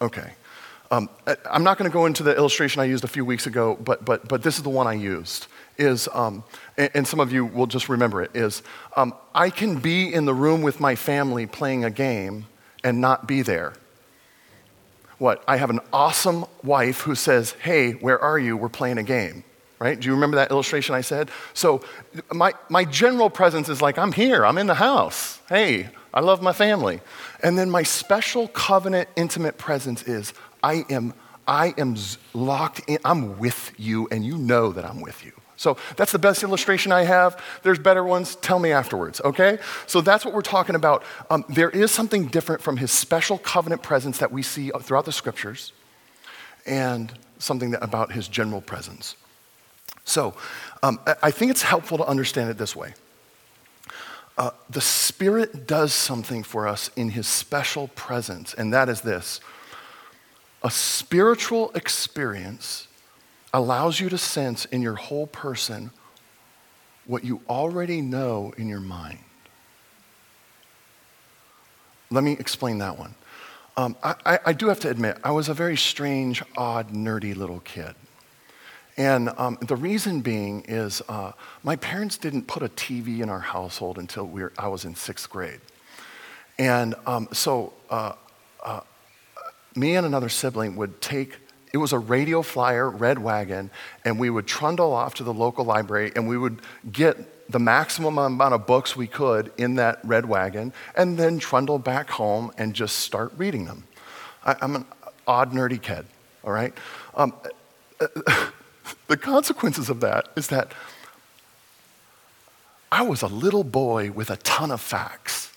okay. 0.00 0.32
Um, 0.92 1.08
I'm 1.48 1.62
not 1.62 1.78
going 1.78 1.88
to 1.88 1.92
go 1.92 2.06
into 2.06 2.22
the 2.22 2.36
illustration 2.36 2.80
I 2.80 2.84
used 2.84 3.04
a 3.04 3.08
few 3.08 3.24
weeks 3.24 3.46
ago, 3.46 3.78
but, 3.80 4.04
but, 4.04 4.28
but 4.28 4.42
this 4.42 4.56
is 4.56 4.64
the 4.64 4.70
one 4.70 4.86
I 4.88 4.94
used. 4.94 5.46
Is, 5.78 6.08
um, 6.12 6.42
and, 6.76 6.90
and, 6.94 7.06
some 7.06 7.20
of 7.20 7.32
you 7.32 7.46
will 7.46 7.66
just 7.66 7.88
remember 7.88 8.22
it, 8.22 8.32
is 8.34 8.62
um, 8.96 9.14
I 9.34 9.50
can 9.50 9.78
be 9.78 10.12
in 10.12 10.24
the 10.24 10.34
room 10.34 10.62
with 10.62 10.80
my 10.80 10.94
family 10.94 11.46
playing 11.46 11.84
a 11.84 11.90
game 11.90 12.46
and 12.84 13.00
not 13.00 13.26
be 13.26 13.42
there 13.42 13.74
what? 15.20 15.44
I 15.46 15.58
have 15.58 15.68
an 15.68 15.80
awesome 15.92 16.46
wife 16.64 17.02
who 17.02 17.14
says, 17.14 17.52
Hey, 17.60 17.92
where 17.92 18.18
are 18.18 18.38
you? 18.38 18.56
We're 18.56 18.70
playing 18.70 18.96
a 18.96 19.02
game. 19.02 19.44
Right? 19.80 19.98
Do 19.98 20.06
you 20.06 20.14
remember 20.14 20.36
that 20.36 20.50
illustration 20.50 20.94
I 20.94 21.00
said? 21.00 21.30
So, 21.54 21.80
my, 22.32 22.52
my 22.68 22.84
general 22.84 23.30
presence 23.30 23.68
is 23.68 23.82
like, 23.82 23.98
I'm 23.98 24.12
here, 24.12 24.46
I'm 24.46 24.58
in 24.58 24.68
the 24.68 24.74
house. 24.74 25.40
Hey, 25.48 25.88
I 26.14 26.20
love 26.20 26.42
my 26.42 26.52
family. 26.52 27.00
And 27.42 27.58
then 27.58 27.70
my 27.70 27.82
special 27.82 28.46
covenant, 28.48 29.08
intimate 29.16 29.58
presence 29.58 30.02
is, 30.02 30.34
I 30.62 30.84
am, 30.90 31.14
I 31.48 31.74
am 31.78 31.96
locked 32.34 32.82
in, 32.86 32.98
I'm 33.04 33.38
with 33.38 33.72
you, 33.78 34.06
and 34.10 34.24
you 34.24 34.36
know 34.36 34.70
that 34.72 34.84
I'm 34.84 35.00
with 35.00 35.24
you. 35.24 35.32
So 35.56 35.76
that's 35.96 36.12
the 36.12 36.18
best 36.18 36.42
illustration 36.42 36.90
I 36.90 37.02
have. 37.02 37.42
There's 37.62 37.78
better 37.78 38.02
ones. 38.02 38.36
Tell 38.36 38.58
me 38.58 38.72
afterwards, 38.72 39.20
okay? 39.22 39.58
So 39.86 40.00
that's 40.00 40.24
what 40.24 40.32
we're 40.32 40.40
talking 40.40 40.74
about. 40.74 41.04
Um, 41.28 41.44
there 41.50 41.68
is 41.68 41.90
something 41.90 42.26
different 42.26 42.62
from 42.62 42.78
his 42.78 42.90
special 42.90 43.36
covenant 43.36 43.82
presence 43.82 44.18
that 44.18 44.32
we 44.32 44.42
see 44.42 44.70
throughout 44.80 45.04
the 45.04 45.12
scriptures 45.12 45.72
and 46.64 47.12
something 47.38 47.72
that, 47.72 47.84
about 47.84 48.12
his 48.12 48.26
general 48.26 48.62
presence. 48.62 49.16
So 50.04 50.34
um, 50.82 51.00
I 51.22 51.30
think 51.30 51.50
it's 51.50 51.62
helpful 51.62 51.98
to 51.98 52.06
understand 52.06 52.50
it 52.50 52.58
this 52.58 52.74
way. 52.74 52.94
Uh, 54.38 54.50
the 54.70 54.80
Spirit 54.80 55.66
does 55.66 55.92
something 55.92 56.42
for 56.42 56.66
us 56.66 56.90
in 56.96 57.10
his 57.10 57.26
special 57.26 57.88
presence, 57.88 58.54
and 58.54 58.72
that 58.72 58.88
is 58.88 59.02
this 59.02 59.40
a 60.62 60.70
spiritual 60.70 61.70
experience 61.74 62.86
allows 63.52 63.98
you 63.98 64.08
to 64.08 64.18
sense 64.18 64.64
in 64.66 64.82
your 64.82 64.94
whole 64.94 65.26
person 65.26 65.90
what 67.06 67.24
you 67.24 67.40
already 67.48 68.00
know 68.00 68.52
in 68.56 68.68
your 68.68 68.80
mind. 68.80 69.18
Let 72.10 72.24
me 72.24 72.32
explain 72.32 72.78
that 72.78 72.98
one. 72.98 73.14
Um, 73.76 73.96
I, 74.02 74.38
I, 74.44 74.52
do 74.52 74.68
have 74.68 74.80
to 74.80 74.90
admit, 74.90 75.18
I 75.24 75.30
was 75.30 75.48
a 75.48 75.54
very 75.54 75.76
strange, 75.76 76.42
odd, 76.56 76.90
nerdy 76.92 77.34
little 77.34 77.60
kid. 77.60 77.94
And 79.00 79.30
um, 79.38 79.56
the 79.62 79.76
reason 79.76 80.20
being 80.20 80.62
is 80.68 81.00
uh, 81.08 81.32
my 81.62 81.74
parents 81.76 82.18
didn't 82.18 82.46
put 82.46 82.62
a 82.62 82.68
TV 82.68 83.20
in 83.20 83.30
our 83.30 83.40
household 83.40 83.96
until 83.96 84.26
we 84.26 84.42
were, 84.42 84.52
I 84.58 84.68
was 84.68 84.84
in 84.84 84.94
sixth 84.94 85.30
grade. 85.30 85.62
And 86.58 86.94
um, 87.06 87.26
so 87.32 87.72
uh, 87.88 88.12
uh, 88.62 88.80
me 89.74 89.96
and 89.96 90.04
another 90.04 90.28
sibling 90.28 90.76
would 90.76 91.00
take 91.00 91.38
it 91.72 91.78
was 91.78 91.94
a 91.94 91.98
radio 91.98 92.42
flyer, 92.42 92.90
red 92.90 93.18
wagon, 93.18 93.70
and 94.04 94.18
we 94.18 94.28
would 94.28 94.46
trundle 94.46 94.92
off 94.92 95.14
to 95.14 95.24
the 95.24 95.32
local 95.32 95.64
library 95.64 96.12
and 96.14 96.28
we 96.28 96.36
would 96.36 96.60
get 96.92 97.50
the 97.50 97.58
maximum 97.58 98.18
amount 98.18 98.52
of 98.52 98.66
books 98.66 98.96
we 98.96 99.06
could 99.06 99.50
in 99.56 99.76
that 99.76 100.00
red 100.04 100.26
wagon 100.26 100.74
and 100.94 101.16
then 101.16 101.38
trundle 101.38 101.78
back 101.78 102.10
home 102.10 102.52
and 102.58 102.74
just 102.74 102.96
start 102.96 103.32
reading 103.38 103.64
them. 103.64 103.84
I, 104.44 104.56
am 104.60 104.76
an 104.76 104.84
odd, 105.26 105.52
nerdy 105.52 105.80
kid, 105.80 106.04
all 106.44 106.52
right? 106.52 106.74
Um, 107.14 107.32
the 109.06 109.16
consequences 109.16 109.88
of 109.88 110.00
that 110.00 110.28
is 110.36 110.48
that 110.48 110.72
I 112.92 113.02
was 113.02 113.22
a 113.22 113.28
little 113.28 113.64
boy 113.64 114.10
with 114.10 114.30
a 114.30 114.36
ton 114.36 114.70
of 114.70 114.80
facts. 114.80 115.52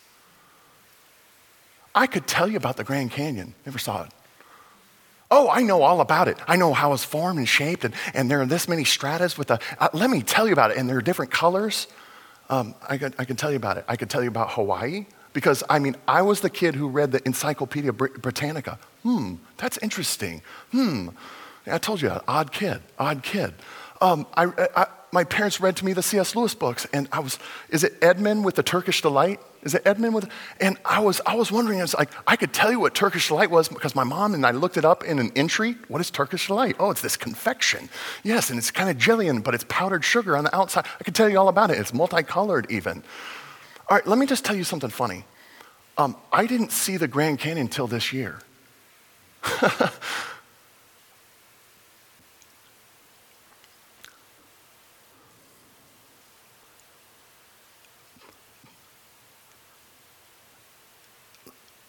I 1.95 2.07
could 2.07 2.27
tell 2.27 2.47
you 2.47 2.57
about 2.57 2.77
the 2.77 2.83
Grand 2.83 3.11
Canyon, 3.11 3.53
never 3.65 3.77
saw 3.77 4.03
it. 4.03 4.11
Oh, 5.35 5.49
I 5.49 5.63
know 5.63 5.81
all 5.81 5.99
about 5.99 6.27
it. 6.27 6.37
I 6.47 6.57
know 6.57 6.73
how 6.73 6.93
it's 6.93 7.03
formed 7.03 7.39
and 7.39 7.49
shaped, 7.49 7.85
and, 7.85 7.93
and 8.13 8.29
there 8.29 8.41
are 8.41 8.45
this 8.45 8.67
many 8.67 8.83
stratas 8.83 9.35
with 9.35 9.47
the. 9.47 9.59
Uh, 9.79 9.89
let 9.91 10.11
me 10.11 10.21
tell 10.21 10.45
you 10.45 10.53
about 10.53 10.69
it. 10.69 10.77
And 10.77 10.87
there 10.87 10.97
are 10.97 11.01
different 11.01 11.31
colors. 11.31 11.87
Um, 12.51 12.75
I, 12.87 12.99
could, 12.99 13.15
I 13.17 13.25
can 13.25 13.35
tell 13.35 13.49
you 13.49 13.57
about 13.57 13.77
it. 13.77 13.85
I 13.87 13.95
could 13.95 14.11
tell 14.11 14.21
you 14.21 14.29
about 14.29 14.51
Hawaii 14.51 15.07
because, 15.33 15.63
I 15.69 15.79
mean, 15.79 15.95
I 16.07 16.21
was 16.21 16.41
the 16.41 16.51
kid 16.51 16.75
who 16.75 16.87
read 16.87 17.11
the 17.11 17.25
Encyclopedia 17.25 17.91
Britannica. 17.91 18.77
Hmm, 19.01 19.35
that's 19.57 19.79
interesting. 19.79 20.43
Hmm, 20.71 21.09
I 21.67 21.77
told 21.77 22.01
you, 22.01 22.11
odd 22.27 22.51
kid, 22.51 22.81
odd 22.99 23.23
kid. 23.23 23.53
Um, 24.01 24.27
I, 24.35 24.47
I, 24.75 24.87
my 25.13 25.23
parents 25.23 25.61
read 25.61 25.77
to 25.77 25.85
me 25.85 25.93
the 25.93 26.03
C.S. 26.03 26.35
Lewis 26.35 26.55
books, 26.55 26.85
and 26.91 27.07
I 27.11 27.19
was, 27.19 27.39
is 27.69 27.83
it 27.83 27.93
Edmund 28.01 28.43
with 28.43 28.55
the 28.55 28.63
Turkish 28.63 29.01
Delight? 29.01 29.39
Is 29.61 29.75
it 29.75 29.83
Edmund 29.85 30.13
with, 30.15 30.29
and 30.59 30.77
I 30.83 30.99
was, 30.99 31.21
I 31.25 31.35
was 31.35 31.51
wondering, 31.51 31.79
I 31.79 31.83
was 31.83 31.93
like, 31.93 32.09
I 32.27 32.35
could 32.35 32.51
tell 32.51 32.69
you 32.69 32.79
what 32.79 32.95
Turkish 32.95 33.29
Delight 33.29 33.49
was 33.49 33.69
because 33.69 33.95
my 33.95 34.03
mom 34.03 34.33
and 34.33 34.45
I 34.45 34.51
looked 34.51 34.75
it 34.75 34.83
up 34.83 35.05
in 35.05 35.19
an 35.19 35.31
entry. 35.35 35.77
What 35.87 36.01
is 36.01 36.11
Turkish 36.11 36.47
Delight? 36.47 36.75
Oh, 36.79 36.91
it's 36.91 37.01
this 37.01 37.15
confection. 37.15 37.89
Yes, 38.23 38.49
and 38.49 38.59
it's 38.59 38.71
kind 38.71 38.89
of 38.89 38.97
Jillian, 38.97 39.41
but 39.41 39.53
it's 39.53 39.65
powdered 39.69 40.03
sugar 40.03 40.35
on 40.35 40.43
the 40.43 40.53
outside. 40.53 40.85
I 40.99 41.03
could 41.03 41.15
tell 41.15 41.29
you 41.29 41.37
all 41.37 41.47
about 41.47 41.71
it. 41.71 41.77
It's 41.77 41.93
multicolored 41.93 42.69
even. 42.69 43.03
All 43.89 43.95
right, 43.95 44.05
let 44.07 44.17
me 44.17 44.25
just 44.25 44.43
tell 44.43 44.55
you 44.55 44.63
something 44.63 44.89
funny. 44.89 45.25
Um, 45.97 46.17
I 46.31 46.47
didn't 46.47 46.71
see 46.71 46.97
the 46.97 47.07
Grand 47.07 47.39
Canyon 47.39 47.67
until 47.67 47.87
this 47.87 48.11
year. 48.11 48.39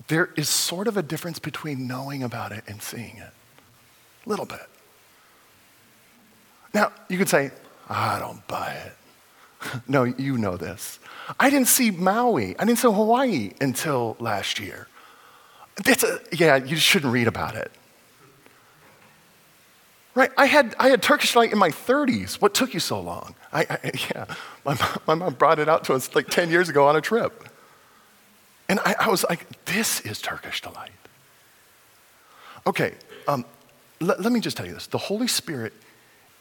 there 0.08 0.30
is 0.36 0.48
sort 0.48 0.86
of 0.86 0.96
a 0.96 1.02
difference 1.02 1.38
between 1.38 1.86
knowing 1.86 2.22
about 2.22 2.52
it 2.52 2.64
and 2.66 2.82
seeing 2.82 3.16
it. 3.16 3.32
A 4.24 4.28
little 4.28 4.46
bit. 4.46 4.68
Now, 6.72 6.92
you 7.08 7.18
could 7.18 7.28
say, 7.28 7.52
I 7.88 8.18
don't 8.18 8.46
buy 8.46 8.72
it. 8.72 9.80
no, 9.88 10.04
you 10.04 10.36
know 10.36 10.56
this. 10.56 10.98
I 11.38 11.48
didn't 11.50 11.68
see 11.68 11.90
Maui, 11.90 12.58
I 12.58 12.64
didn't 12.64 12.78
see 12.78 12.88
Hawaii 12.88 13.52
until 13.60 14.16
last 14.18 14.58
year. 14.58 14.88
That's 15.84 16.04
a, 16.04 16.20
yeah, 16.32 16.56
you 16.56 16.76
shouldn't 16.76 17.12
read 17.12 17.26
about 17.26 17.56
it. 17.56 17.70
Right? 20.14 20.30
I 20.36 20.46
had, 20.46 20.76
I 20.78 20.90
had 20.90 21.02
Turkish 21.02 21.32
delight 21.32 21.50
in 21.50 21.58
my 21.58 21.70
30s. 21.70 22.34
What 22.34 22.54
took 22.54 22.72
you 22.72 22.78
so 22.78 23.00
long? 23.00 23.34
I, 23.52 23.66
I 23.68 23.90
yeah, 24.14 24.26
my, 24.64 24.78
my 25.06 25.14
mom 25.14 25.34
brought 25.34 25.58
it 25.58 25.68
out 25.68 25.84
to 25.84 25.94
us 25.94 26.14
like 26.14 26.28
10 26.28 26.50
years 26.50 26.68
ago 26.68 26.86
on 26.86 26.94
a 26.94 27.00
trip. 27.00 27.48
And 28.68 28.78
I, 28.80 28.94
I 29.00 29.08
was 29.08 29.24
like, 29.28 29.63
this 29.74 30.00
is 30.02 30.20
Turkish 30.20 30.60
delight. 30.60 30.92
Okay, 32.66 32.94
um, 33.26 33.44
l- 34.00 34.16
let 34.18 34.32
me 34.32 34.40
just 34.40 34.56
tell 34.56 34.66
you 34.66 34.72
this. 34.72 34.86
The 34.86 34.98
Holy 34.98 35.26
Spirit 35.26 35.72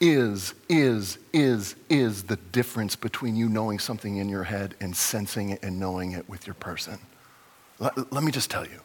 is, 0.00 0.54
is, 0.68 1.18
is, 1.32 1.74
is 1.88 2.24
the 2.24 2.36
difference 2.36 2.94
between 2.96 3.34
you 3.36 3.48
knowing 3.48 3.78
something 3.78 4.16
in 4.16 4.28
your 4.28 4.44
head 4.44 4.74
and 4.80 4.96
sensing 4.96 5.50
it 5.50 5.62
and 5.62 5.80
knowing 5.80 6.12
it 6.12 6.28
with 6.28 6.46
your 6.46 6.54
person. 6.54 6.98
L- 7.80 8.06
let 8.10 8.22
me 8.22 8.30
just 8.30 8.50
tell 8.50 8.64
you. 8.64 8.80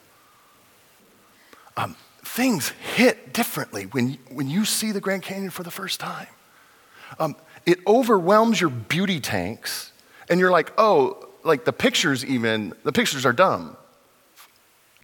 Um, 1.78 1.96
things 2.26 2.70
hit 2.96 3.34
differently 3.34 3.84
when, 3.84 4.18
when 4.32 4.50
you 4.50 4.66
see 4.66 4.92
the 4.92 5.00
Grand 5.00 5.22
Canyon 5.22 5.52
for 5.52 5.64
the 5.64 5.72
first 5.72 6.00
time. 6.00 6.28
Um, 7.20 7.36
it 7.66 7.80
overwhelms 7.86 8.60
your 8.60 8.70
beauty 8.70 9.20
tanks, 9.20 9.92
and 10.30 10.40
you're 10.40 10.52
like, 10.52 10.74
oh, 10.78 11.30
like 11.44 11.66
the 11.66 11.74
pictures 11.74 12.26
even, 12.26 12.74
the 12.84 12.92
pictures 12.92 13.26
are 13.26 13.34
dumb. 13.34 13.78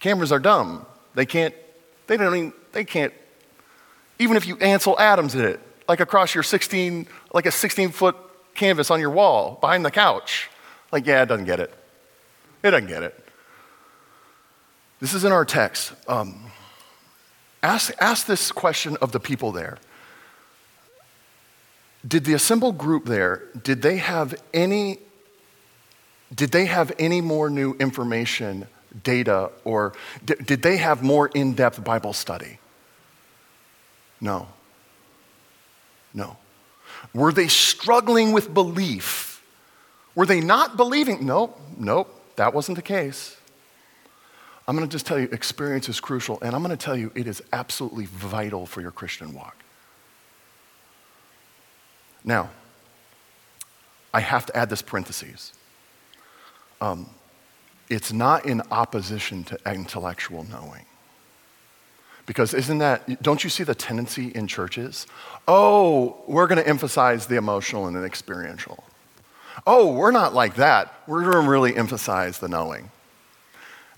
Cameras 0.06 0.32
are 0.32 0.38
dumb. 0.38 0.86
They 1.16 1.26
can't, 1.26 1.52
they 2.06 2.16
don't 2.16 2.36
even, 2.36 2.54
they 2.74 2.86
can't, 2.86 3.12
even 4.20 4.38
if 4.38 4.46
you 4.46 4.56
Ansel 4.58 5.00
Adams 5.00 5.34
did 5.34 5.46
it, 5.46 5.60
like 5.88 6.00
across 6.00 6.36
your 6.36 6.44
16, 6.44 7.08
like 7.34 7.48
a 7.48 7.52
16 7.52 7.90
foot 7.90 8.16
canvas 8.54 8.92
on 8.92 9.00
your 9.00 9.10
wall 9.10 9.58
behind 9.60 9.84
the 9.84 9.90
couch. 9.90 10.52
Like, 10.92 11.08
yeah, 11.08 11.24
it 11.24 11.26
doesn't 11.26 11.46
get 11.46 11.60
it. 11.60 11.74
It 12.62 12.70
doesn't 12.70 12.88
get 12.88 13.02
it. 13.02 13.20
This 15.02 15.16
is 15.16 15.24
in 15.24 15.32
our 15.32 15.44
text. 15.44 15.94
Um, 16.08 16.52
ask, 17.64 17.92
ask 18.00 18.28
this 18.28 18.52
question 18.52 18.98
of 19.02 19.12
the 19.12 19.20
people 19.20 19.52
there. 19.52 19.80
Did 22.08 22.26
the 22.26 22.36
assembled 22.36 22.78
group 22.78 23.06
there, 23.06 23.42
did 23.64 23.82
they 23.82 23.98
have 23.98 24.40
any 24.54 25.00
did 26.32 26.52
they 26.52 26.66
have 26.66 26.92
any 27.00 27.22
more 27.22 27.50
new 27.50 27.74
information, 27.80 28.68
data, 29.04 29.52
or 29.64 29.94
did, 30.24 30.46
did 30.46 30.62
they 30.62 30.78
have 30.78 31.04
more 31.04 31.28
in 31.30 31.54
depth 31.54 31.84
Bible 31.84 32.14
study? 32.14 32.60
No. 34.22 34.48
No. 36.14 36.38
Were 37.14 37.32
they 37.32 37.48
struggling 37.48 38.32
with 38.32 38.54
belief? 38.54 39.44
Were 40.16 40.26
they 40.26 40.40
not 40.40 40.78
believing? 40.78 41.26
Nope, 41.26 41.60
nope, 41.78 42.22
that 42.38 42.54
wasn't 42.54 42.78
the 42.78 42.82
case. 42.82 43.36
I'm 44.68 44.76
going 44.76 44.88
to 44.88 44.92
just 44.92 45.06
tell 45.06 45.20
you 45.20 45.28
experience 45.32 45.90
is 45.90 46.00
crucial, 46.00 46.40
and 46.42 46.56
I'm 46.56 46.64
going 46.64 46.76
to 46.76 46.84
tell 46.84 46.98
you 46.98 47.12
it 47.14 47.28
is 47.28 47.44
absolutely 47.54 48.06
vital 48.06 48.66
for 48.66 48.82
your 48.82 48.92
Christian 48.92 49.34
walk. 49.34 49.58
Now, 52.24 52.50
I 54.12 54.22
have 54.22 54.46
to 54.48 54.58
add 54.58 54.70
this 54.70 54.82
parenthesis. 54.82 55.54
Um, 56.82 57.10
it's 57.90 58.12
not 58.12 58.46
in 58.46 58.62
opposition 58.72 59.44
to 59.46 59.60
intellectual 59.66 60.44
knowing. 60.44 60.86
Because 62.26 62.54
isn't 62.54 62.80
that, 62.80 63.22
don't 63.22 63.44
you 63.44 63.50
see 63.50 63.64
the 63.64 63.76
tendency 63.76 64.30
in 64.30 64.48
churches? 64.48 65.06
Oh, 65.48 66.18
we're 66.28 66.48
going 66.48 66.58
to 66.58 66.68
emphasize 66.68 67.28
the 67.28 67.36
emotional 67.36 67.86
and 67.86 67.96
the 67.96 68.04
experiential. 68.04 68.84
Oh, 69.68 69.94
we're 69.94 70.12
not 70.12 70.34
like 70.34 70.56
that. 70.56 70.94
We're 71.08 71.22
going 71.22 71.44
to 71.44 71.50
really 71.50 71.76
emphasize 71.76 72.40
the 72.40 72.48
knowing. 72.48 72.90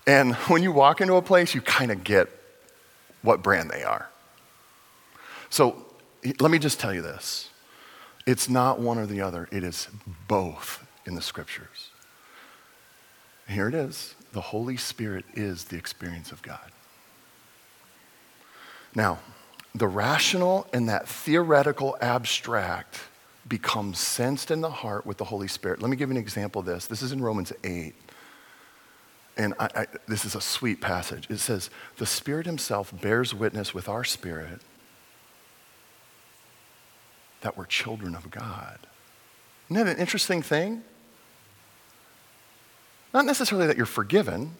And 0.06 0.34
when 0.48 0.62
you 0.62 0.72
walk 0.72 1.00
into 1.00 1.14
a 1.14 1.22
place, 1.22 1.54
you 1.54 1.60
kind 1.62 1.90
of 1.90 2.04
get 2.04 2.28
what 3.22 3.42
brand 3.42 3.70
they 3.70 3.82
are. 3.82 4.08
So 5.50 5.86
let 6.40 6.50
me 6.50 6.58
just 6.58 6.78
tell 6.78 6.92
you 6.92 7.02
this 7.02 7.48
It's 8.26 8.48
not 8.48 8.78
one 8.78 8.98
or 8.98 9.06
the 9.06 9.22
other, 9.22 9.48
it 9.50 9.64
is 9.64 9.88
both 10.26 10.86
in 11.06 11.14
the 11.14 11.22
scriptures. 11.22 11.90
Here 13.48 13.68
it 13.68 13.74
is 13.74 14.14
the 14.32 14.40
Holy 14.40 14.76
Spirit 14.76 15.24
is 15.34 15.64
the 15.64 15.76
experience 15.76 16.32
of 16.32 16.42
God. 16.42 16.70
Now, 18.94 19.18
the 19.74 19.88
rational 19.88 20.66
and 20.72 20.88
that 20.88 21.08
theoretical 21.08 21.96
abstract 22.00 23.00
becomes 23.46 23.98
sensed 23.98 24.50
in 24.50 24.60
the 24.60 24.70
heart 24.70 25.06
with 25.06 25.16
the 25.16 25.24
Holy 25.24 25.48
Spirit. 25.48 25.80
Let 25.80 25.90
me 25.90 25.96
give 25.96 26.10
you 26.10 26.16
an 26.16 26.20
example 26.20 26.60
of 26.60 26.66
this. 26.66 26.86
This 26.86 27.00
is 27.00 27.12
in 27.12 27.22
Romans 27.22 27.52
8. 27.64 27.94
And 29.38 29.54
I, 29.58 29.68
I, 29.74 29.86
this 30.06 30.24
is 30.24 30.34
a 30.34 30.40
sweet 30.40 30.80
passage. 30.80 31.26
It 31.30 31.38
says, 31.38 31.70
The 31.96 32.06
Spirit 32.06 32.44
Himself 32.44 32.92
bears 33.00 33.34
witness 33.34 33.72
with 33.72 33.88
our 33.88 34.04
spirit 34.04 34.60
that 37.40 37.56
we're 37.56 37.66
children 37.66 38.14
of 38.14 38.30
God. 38.30 38.78
Isn't 39.70 39.84
that 39.84 39.94
an 39.94 40.00
interesting 40.00 40.42
thing? 40.42 40.82
Not 43.12 43.24
necessarily 43.24 43.66
that 43.66 43.76
you're 43.76 43.86
forgiven, 43.86 44.54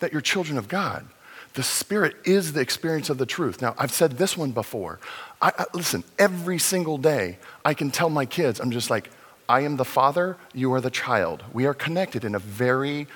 that 0.00 0.12
you're 0.12 0.22
children 0.22 0.58
of 0.58 0.68
God. 0.68 1.06
The 1.54 1.62
Spirit 1.62 2.16
is 2.24 2.52
the 2.52 2.60
experience 2.60 3.10
of 3.10 3.18
the 3.18 3.26
truth. 3.26 3.62
Now, 3.62 3.74
I've 3.78 3.92
said 3.92 4.18
this 4.18 4.36
one 4.36 4.50
before. 4.50 4.98
I, 5.40 5.52
I, 5.56 5.64
listen, 5.72 6.02
every 6.18 6.58
single 6.58 6.98
day, 6.98 7.38
I 7.64 7.74
can 7.74 7.90
tell 7.90 8.10
my 8.10 8.26
kids, 8.26 8.58
I'm 8.60 8.72
just 8.72 8.90
like, 8.90 9.10
I 9.48 9.60
am 9.60 9.76
the 9.76 9.84
father, 9.84 10.36
you 10.52 10.72
are 10.72 10.80
the 10.80 10.90
child. 10.90 11.44
We 11.52 11.66
are 11.66 11.74
connected 11.74 12.24
in 12.24 12.34
a 12.34 12.38
very, 12.38 13.06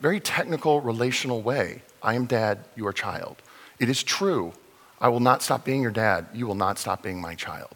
very 0.00 0.20
technical, 0.20 0.80
relational 0.80 1.42
way. 1.42 1.82
I 2.02 2.14
am 2.14 2.24
dad, 2.26 2.60
you 2.74 2.86
are 2.86 2.92
child. 2.92 3.36
It 3.78 3.88
is 3.88 4.02
true. 4.02 4.52
I 5.00 5.08
will 5.08 5.20
not 5.20 5.42
stop 5.42 5.64
being 5.64 5.82
your 5.82 5.90
dad, 5.90 6.26
you 6.32 6.46
will 6.46 6.54
not 6.54 6.78
stop 6.78 7.02
being 7.02 7.20
my 7.20 7.34
child. 7.34 7.74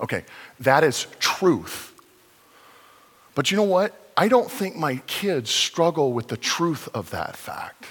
Okay, 0.00 0.24
that 0.60 0.84
is 0.84 1.06
truth. 1.18 1.92
But 3.34 3.50
you 3.50 3.56
know 3.56 3.64
what? 3.64 4.07
I 4.18 4.26
don't 4.26 4.50
think 4.50 4.74
my 4.74 4.96
kids 5.06 5.48
struggle 5.48 6.12
with 6.12 6.26
the 6.26 6.36
truth 6.36 6.88
of 6.92 7.10
that 7.10 7.36
fact. 7.36 7.86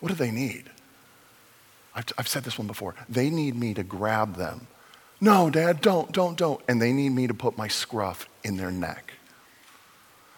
What 0.00 0.10
do 0.10 0.14
they 0.14 0.30
need? 0.30 0.64
I've, 1.94 2.04
I've 2.18 2.28
said 2.28 2.44
this 2.44 2.58
one 2.58 2.66
before. 2.66 2.94
They 3.08 3.30
need 3.30 3.56
me 3.56 3.72
to 3.72 3.82
grab 3.82 4.36
them. 4.36 4.66
No, 5.18 5.48
Dad, 5.48 5.80
don't, 5.80 6.12
don't, 6.12 6.36
don't. 6.36 6.60
And 6.68 6.80
they 6.80 6.92
need 6.92 7.08
me 7.08 7.26
to 7.26 7.32
put 7.32 7.56
my 7.56 7.68
scruff 7.68 8.28
in 8.44 8.58
their 8.58 8.70
neck. 8.70 9.14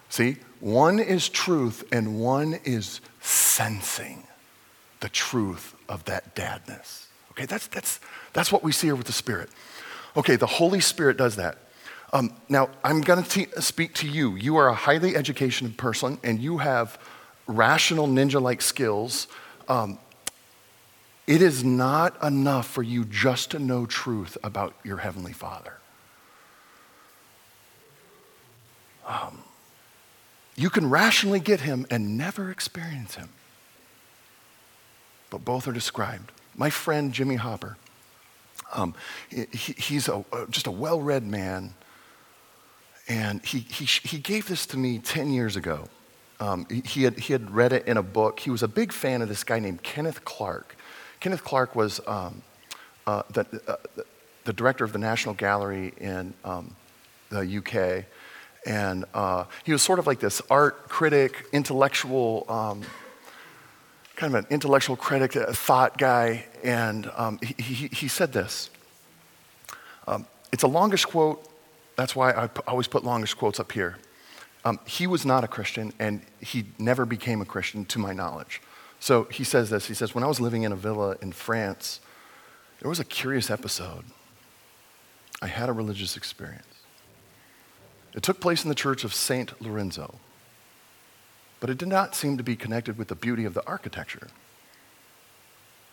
See, 0.08 0.36
one 0.60 1.00
is 1.00 1.28
truth 1.28 1.82
and 1.90 2.20
one 2.20 2.60
is 2.62 3.00
sensing 3.20 4.22
the 5.00 5.08
truth 5.08 5.74
of 5.88 6.04
that 6.04 6.36
dadness. 6.36 7.06
Okay, 7.32 7.46
that's, 7.46 7.66
that's, 7.66 7.98
that's 8.34 8.52
what 8.52 8.62
we 8.62 8.70
see 8.70 8.86
here 8.86 8.94
with 8.94 9.08
the 9.08 9.12
Spirit. 9.12 9.50
Okay, 10.16 10.36
the 10.36 10.46
Holy 10.46 10.80
Spirit 10.80 11.16
does 11.16 11.34
that. 11.34 11.58
Um, 12.12 12.32
now, 12.48 12.70
I'm 12.82 13.02
going 13.02 13.22
to 13.22 13.62
speak 13.62 13.94
to 13.94 14.08
you. 14.08 14.34
You 14.36 14.56
are 14.56 14.68
a 14.68 14.74
highly 14.74 15.14
educated 15.14 15.76
person 15.76 16.18
and 16.24 16.40
you 16.40 16.58
have 16.58 16.98
rational 17.46 18.06
ninja 18.06 18.40
like 18.40 18.62
skills 18.62 19.26
um, 19.68 19.98
it 21.26 21.42
is 21.42 21.62
not 21.62 22.20
enough 22.22 22.66
for 22.66 22.82
you 22.82 23.04
just 23.04 23.50
to 23.50 23.58
know 23.58 23.84
truth 23.84 24.38
about 24.42 24.74
your 24.82 24.96
Heavenly 24.96 25.34
Father. 25.34 25.74
Um, 29.06 29.42
you 30.56 30.70
can 30.70 30.88
rationally 30.88 31.38
get 31.38 31.60
Him 31.60 31.86
and 31.90 32.16
never 32.16 32.50
experience 32.50 33.16
Him. 33.16 33.28
But 35.28 35.44
both 35.44 35.68
are 35.68 35.72
described. 35.72 36.32
My 36.56 36.70
friend 36.70 37.12
Jimmy 37.12 37.36
Hopper, 37.36 37.76
um, 38.74 38.94
he, 39.28 39.46
he's 39.52 40.08
a, 40.08 40.24
just 40.48 40.66
a 40.66 40.70
well 40.70 41.00
read 41.00 41.26
man. 41.26 41.74
And 43.08 43.44
he, 43.44 43.60
he, 43.60 43.84
he 43.84 44.18
gave 44.18 44.48
this 44.48 44.66
to 44.66 44.76
me 44.76 44.98
10 44.98 45.30
years 45.30 45.56
ago. 45.56 45.88
Um, 46.40 46.66
he, 46.84 47.02
had, 47.02 47.18
he 47.18 47.32
had 47.32 47.50
read 47.50 47.72
it 47.72 47.86
in 47.86 47.96
a 47.96 48.02
book. 48.02 48.40
He 48.40 48.50
was 48.50 48.62
a 48.62 48.68
big 48.68 48.92
fan 48.92 49.22
of 49.22 49.28
this 49.28 49.42
guy 49.42 49.58
named 49.58 49.82
Kenneth 49.82 50.24
Clark. 50.24 50.76
Kenneth 51.20 51.42
Clark 51.42 51.74
was 51.74 52.00
um, 52.06 52.42
uh, 53.06 53.22
the, 53.30 53.46
uh, 53.66 53.76
the, 54.44 54.52
director 54.52 54.84
of 54.84 54.92
the 54.92 54.98
National 54.98 55.34
Gallery 55.34 55.94
in 55.98 56.32
um, 56.44 56.76
the 57.30 57.58
UK. 57.58 58.04
And 58.66 59.04
uh, 59.14 59.44
he 59.64 59.72
was 59.72 59.82
sort 59.82 59.98
of 59.98 60.06
like 60.06 60.20
this 60.20 60.40
art 60.50 60.88
critic, 60.88 61.46
intellectual, 61.52 62.44
um, 62.48 62.82
kind 64.14 64.34
of 64.34 64.44
an 64.44 64.46
intellectual 64.50 64.96
critic, 64.96 65.32
thought 65.32 65.98
guy. 65.98 66.46
And 66.62 67.10
um, 67.16 67.38
he, 67.42 67.54
he, 67.60 67.88
he, 67.88 68.08
said 68.08 68.32
this. 68.32 68.70
Um, 70.06 70.26
it's 70.52 70.62
a 70.62 70.68
longish 70.68 71.04
quote. 71.04 71.44
That's 71.98 72.14
why 72.14 72.30
I 72.30 72.48
always 72.68 72.86
put 72.86 73.02
longish 73.02 73.34
quotes 73.34 73.58
up 73.58 73.72
here. 73.72 73.98
Um, 74.64 74.78
he 74.86 75.08
was 75.08 75.26
not 75.26 75.42
a 75.42 75.48
Christian, 75.48 75.92
and 75.98 76.22
he 76.40 76.66
never 76.78 77.04
became 77.04 77.40
a 77.40 77.44
Christian, 77.44 77.84
to 77.86 77.98
my 77.98 78.12
knowledge. 78.12 78.62
So 79.00 79.24
he 79.24 79.42
says 79.42 79.68
this 79.68 79.88
He 79.88 79.94
says, 79.94 80.14
When 80.14 80.22
I 80.22 80.28
was 80.28 80.40
living 80.40 80.62
in 80.62 80.70
a 80.70 80.76
villa 80.76 81.16
in 81.20 81.32
France, 81.32 81.98
there 82.78 82.88
was 82.88 83.00
a 83.00 83.04
curious 83.04 83.50
episode. 83.50 84.04
I 85.42 85.48
had 85.48 85.68
a 85.68 85.72
religious 85.72 86.16
experience. 86.16 86.62
It 88.14 88.22
took 88.22 88.40
place 88.40 88.62
in 88.62 88.68
the 88.68 88.76
church 88.76 89.02
of 89.02 89.12
St. 89.12 89.60
Lorenzo, 89.60 90.20
but 91.58 91.68
it 91.68 91.78
did 91.78 91.88
not 91.88 92.14
seem 92.14 92.36
to 92.36 92.44
be 92.44 92.54
connected 92.54 92.96
with 92.96 93.08
the 93.08 93.16
beauty 93.16 93.44
of 93.44 93.54
the 93.54 93.66
architecture. 93.66 94.28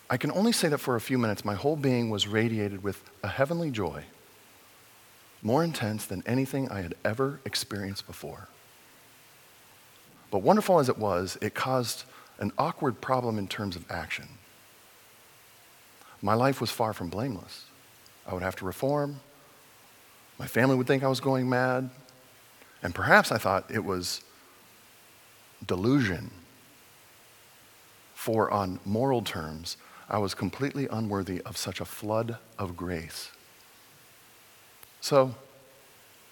I 0.08 0.18
can 0.18 0.32
only 0.32 0.52
say 0.52 0.68
that 0.68 0.78
for 0.78 0.96
a 0.96 1.02
few 1.02 1.18
minutes, 1.18 1.44
my 1.44 1.56
whole 1.56 1.76
being 1.76 2.12
was 2.12 2.28
radiated 2.28 2.84
with 2.84 3.02
a 3.24 3.28
heavenly 3.28 3.72
joy, 3.72 4.04
more 5.46 5.64
intense 5.64 6.08
than 6.08 6.24
anything 6.26 6.68
I 6.70 6.82
had 6.82 6.96
ever 7.06 7.40
experienced 7.46 8.08
before. 8.08 8.48
But 10.32 10.40
wonderful 10.40 10.80
as 10.80 10.90
it 10.90 10.98
was, 10.98 11.38
it 11.40 11.54
caused 11.54 12.04
an 12.40 12.52
awkward 12.58 13.00
problem 13.00 13.38
in 13.38 13.48
terms 13.48 13.76
of 13.76 13.86
action. 13.92 14.28
My 16.20 16.34
life 16.34 16.60
was 16.60 16.72
far 16.72 16.94
from 16.94 17.10
blameless. 17.10 17.66
I 18.26 18.34
would 18.34 18.42
have 18.42 18.56
to 18.56 18.66
reform. 18.66 19.20
My 20.40 20.48
family 20.48 20.76
would 20.76 20.88
think 20.88 21.04
I 21.04 21.08
was 21.08 21.20
going 21.20 21.48
mad. 21.48 21.92
And 22.82 22.96
perhaps 22.96 23.32
I 23.32 23.38
thought 23.38 23.70
it 23.70 23.86
was 23.86 24.22
delusion. 25.68 26.32
For, 28.16 28.50
on 28.50 28.80
moral 28.84 29.22
terms, 29.22 29.78
I 30.10 30.18
was 30.18 30.34
completely 30.34 30.88
unworthy 30.90 31.40
of 31.44 31.56
such 31.56 31.80
a 31.80 31.86
flood 31.86 32.38
of 32.58 32.76
grace. 32.76 33.30
So, 35.06 35.36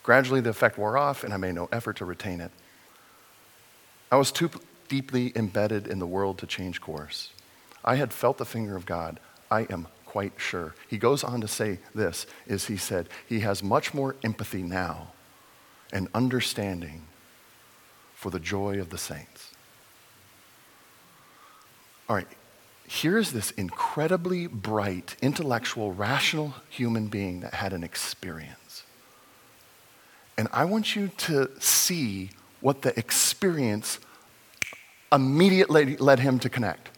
gradually 0.01 0.41
the 0.41 0.49
effect 0.49 0.79
wore 0.79 0.97
off, 0.97 1.23
and 1.23 1.31
I 1.31 1.37
made 1.37 1.53
no 1.53 1.69
effort 1.71 1.97
to 1.97 2.05
retain 2.05 2.41
it. 2.41 2.49
I 4.11 4.15
was 4.15 4.31
too 4.31 4.49
deeply 4.87 5.31
embedded 5.35 5.85
in 5.85 5.99
the 5.99 6.07
world 6.07 6.39
to 6.39 6.47
change 6.47 6.81
course. 6.81 7.29
I 7.85 7.97
had 7.97 8.11
felt 8.11 8.39
the 8.39 8.45
finger 8.45 8.75
of 8.75 8.87
God. 8.87 9.19
I 9.51 9.67
am 9.69 9.85
quite 10.07 10.33
sure. 10.37 10.73
He 10.87 10.97
goes 10.97 11.23
on 11.23 11.39
to 11.41 11.47
say 11.47 11.77
this 11.93 12.25
is 12.47 12.65
he 12.65 12.75
said, 12.75 13.09
he 13.29 13.41
has 13.41 13.61
much 13.61 13.93
more 13.93 14.15
empathy 14.23 14.63
now 14.63 15.11
and 15.91 16.07
understanding 16.15 17.03
for 18.15 18.31
the 18.31 18.39
joy 18.39 18.79
of 18.79 18.89
the 18.89 18.97
saints. 18.97 19.51
All 22.09 22.15
right, 22.15 22.27
here's 22.93 23.31
this 23.31 23.49
incredibly 23.51 24.45
bright, 24.45 25.15
intellectual, 25.19 25.91
rational 25.91 26.53
human 26.69 27.07
being 27.07 27.39
that 27.39 27.55
had 27.55 27.73
an 27.73 27.83
experience. 27.83 28.83
And 30.37 30.47
I 30.53 30.65
want 30.65 30.95
you 30.95 31.07
to 31.17 31.49
see 31.59 32.29
what 32.61 32.83
the 32.83 32.97
experience 32.97 33.99
immediately 35.11 35.97
led 35.97 36.19
him 36.19 36.37
to 36.39 36.49
connect. 36.49 36.89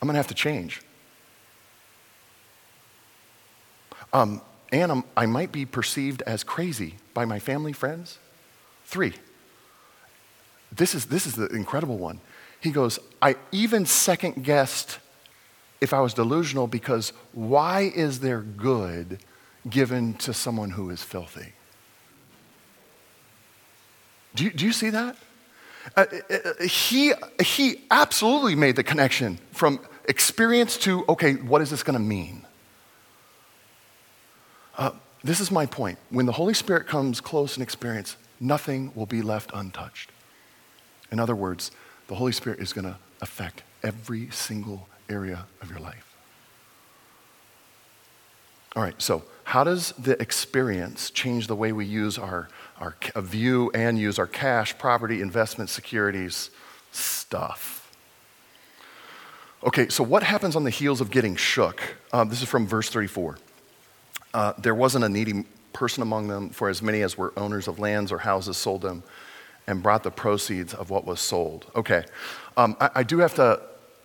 I'm 0.00 0.06
going 0.06 0.14
to 0.14 0.18
have 0.18 0.28
to 0.28 0.34
change. 0.34 0.80
Um, 4.14 4.40
and 4.72 4.90
I'm, 4.90 5.04
i 5.18 5.26
might 5.26 5.52
be 5.52 5.66
perceived 5.66 6.22
as 6.22 6.42
crazy 6.42 6.94
by 7.12 7.26
my 7.26 7.38
family, 7.38 7.74
friends. 7.74 8.18
Three. 8.86 9.12
This 10.72 10.94
is, 10.94 11.06
this 11.06 11.26
is 11.26 11.34
the 11.34 11.46
incredible 11.48 11.98
one. 11.98 12.20
He 12.60 12.70
goes, 12.70 12.98
I 13.20 13.36
even 13.52 13.86
second 13.86 14.44
guessed 14.44 14.98
if 15.80 15.92
I 15.92 16.00
was 16.00 16.14
delusional 16.14 16.66
because 16.66 17.12
why 17.32 17.92
is 17.94 18.20
there 18.20 18.40
good 18.40 19.18
given 19.68 20.14
to 20.14 20.32
someone 20.32 20.70
who 20.70 20.90
is 20.90 21.02
filthy? 21.02 21.52
Do 24.34 24.44
you, 24.44 24.50
do 24.50 24.66
you 24.66 24.72
see 24.72 24.90
that? 24.90 25.16
Uh, 25.96 26.04
uh, 26.30 26.34
uh, 26.34 26.64
he, 26.64 27.12
he 27.42 27.84
absolutely 27.90 28.54
made 28.54 28.76
the 28.76 28.82
connection 28.82 29.38
from 29.52 29.80
experience 30.08 30.76
to, 30.78 31.04
okay, 31.08 31.34
what 31.34 31.62
is 31.62 31.70
this 31.70 31.82
going 31.82 31.96
to 31.96 32.02
mean? 32.02 32.44
Uh, 34.76 34.90
this 35.24 35.40
is 35.40 35.50
my 35.50 35.64
point. 35.66 35.98
When 36.10 36.26
the 36.26 36.32
Holy 36.32 36.54
Spirit 36.54 36.86
comes 36.86 37.20
close 37.20 37.56
in 37.56 37.62
experience, 37.62 38.16
nothing 38.40 38.92
will 38.94 39.06
be 39.06 39.22
left 39.22 39.50
untouched. 39.54 40.10
In 41.10 41.18
other 41.18 41.34
words, 41.34 41.70
the 42.08 42.14
Holy 42.14 42.32
Spirit 42.32 42.60
is 42.60 42.72
going 42.72 42.84
to 42.84 42.96
affect 43.20 43.62
every 43.82 44.30
single 44.30 44.88
area 45.08 45.46
of 45.60 45.70
your 45.70 45.80
life. 45.80 46.14
All 48.74 48.82
right, 48.82 49.00
so 49.00 49.24
how 49.44 49.64
does 49.64 49.92
the 49.92 50.20
experience 50.20 51.10
change 51.10 51.46
the 51.46 51.56
way 51.56 51.72
we 51.72 51.86
use 51.86 52.18
our, 52.18 52.48
our 52.78 52.94
view 53.16 53.70
and 53.72 53.98
use 53.98 54.18
our 54.18 54.26
cash, 54.26 54.76
property, 54.76 55.22
investment, 55.22 55.70
securities, 55.70 56.50
stuff? 56.92 57.90
Okay, 59.64 59.88
so 59.88 60.04
what 60.04 60.22
happens 60.22 60.56
on 60.56 60.64
the 60.64 60.70
heels 60.70 61.00
of 61.00 61.10
getting 61.10 61.36
shook? 61.36 61.80
Um, 62.12 62.28
this 62.28 62.42
is 62.42 62.48
from 62.48 62.66
verse 62.66 62.90
34. 62.90 63.38
Uh, 64.34 64.52
there 64.58 64.74
wasn't 64.74 65.04
a 65.04 65.08
needy 65.08 65.44
person 65.72 66.02
among 66.02 66.28
them, 66.28 66.50
for 66.50 66.68
as 66.68 66.82
many 66.82 67.00
as 67.00 67.16
were 67.16 67.32
owners 67.36 67.68
of 67.68 67.78
lands 67.78 68.12
or 68.12 68.18
houses 68.18 68.56
sold 68.56 68.82
them 68.82 69.02
and 69.66 69.82
brought 69.82 70.02
the 70.02 70.10
proceeds 70.10 70.74
of 70.74 70.90
what 70.90 71.04
was 71.04 71.20
sold. 71.20 71.66
Okay, 71.74 72.04
um, 72.56 72.76
I, 72.80 72.90
I 72.96 73.02
do 73.02 73.18
have 73.18 73.34
to 73.34 73.60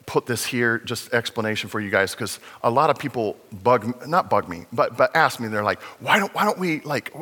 put 0.06 0.26
this 0.26 0.45
here, 0.45 0.80
just 0.80 1.13
explanation 1.13 1.69
for 1.69 1.80
you 1.80 1.89
guys, 1.89 2.12
because 2.12 2.39
a 2.63 2.69
lot 2.69 2.89
of 2.89 2.97
people 2.97 3.38
bug, 3.63 4.08
not 4.08 4.30
bug 4.30 4.50
me, 4.50 4.65
but, 4.74 4.97
but 4.97 5.15
ask 5.15 5.39
me, 5.39 5.47
they're 5.47 5.63
like, 5.63 5.82
why 6.00 6.19
don't, 6.19 6.34
why 6.34 6.43
don't 6.43 6.58
we, 6.58 6.82
like, 6.82 7.13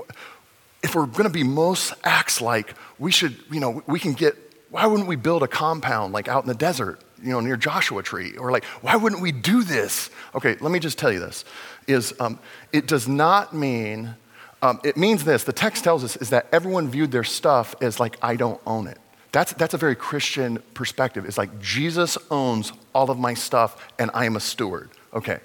if 0.82 0.96
we're 0.96 1.06
to 1.06 1.30
be 1.30 1.44
most 1.44 1.94
acts 2.04 2.42
like, 2.42 2.74
we 2.98 3.12
should, 3.12 3.36
you 3.52 3.60
know, 3.60 3.84
we 3.86 4.00
can 4.00 4.14
get, 4.14 4.36
why 4.72 4.86
wouldn't 4.86 5.08
we 5.08 5.18
build 5.18 5.44
a 5.44 5.48
compound 5.48 6.14
like 6.14 6.28
out 6.28 6.44
in 6.44 6.48
the 6.48 6.56
desert, 6.56 7.02
you 7.22 7.32
know, 7.32 7.42
near 7.42 7.58
Joshua 7.58 8.02
Tree? 8.02 8.38
Or 8.38 8.50
like, 8.50 8.64
why 8.82 8.96
wouldn't 8.96 9.22
we 9.22 9.32
do 9.34 9.62
this? 9.64 10.10
Okay, 10.34 10.56
let 10.62 10.72
me 10.72 10.80
just 10.80 10.98
tell 10.98 11.12
you 11.12 11.20
this, 11.20 11.44
is 11.86 12.14
um, 12.20 12.40
it 12.72 12.88
does 12.88 13.08
not 13.08 13.54
mean, 13.54 14.16
um, 14.62 14.80
it 14.84 14.98
means 14.98 15.24
this, 15.24 15.44
the 15.44 15.54
text 15.54 15.84
tells 15.84 16.04
us 16.04 16.18
is 16.18 16.30
that 16.32 16.48
everyone 16.52 16.90
viewed 16.90 17.12
their 17.12 17.24
stuff 17.24 17.76
as 17.82 18.00
like, 18.00 18.18
I 18.22 18.36
don't 18.36 18.60
own 18.68 18.88
it. 18.88 18.98
That's, 19.32 19.54
that's 19.54 19.74
a 19.74 19.78
very 19.78 19.96
Christian 19.96 20.62
perspective. 20.74 21.26
It's 21.26 21.38
like 21.38 21.60
Jesus 21.60 22.18
owns 22.32 22.74
all 22.94 23.12
of 23.12 23.20
my 23.20 23.36
stuff 23.36 23.88
and 24.00 24.10
I 24.14 24.26
am 24.26 24.36
a 24.36 24.40
steward. 24.40 24.90
Okay. 25.14 25.40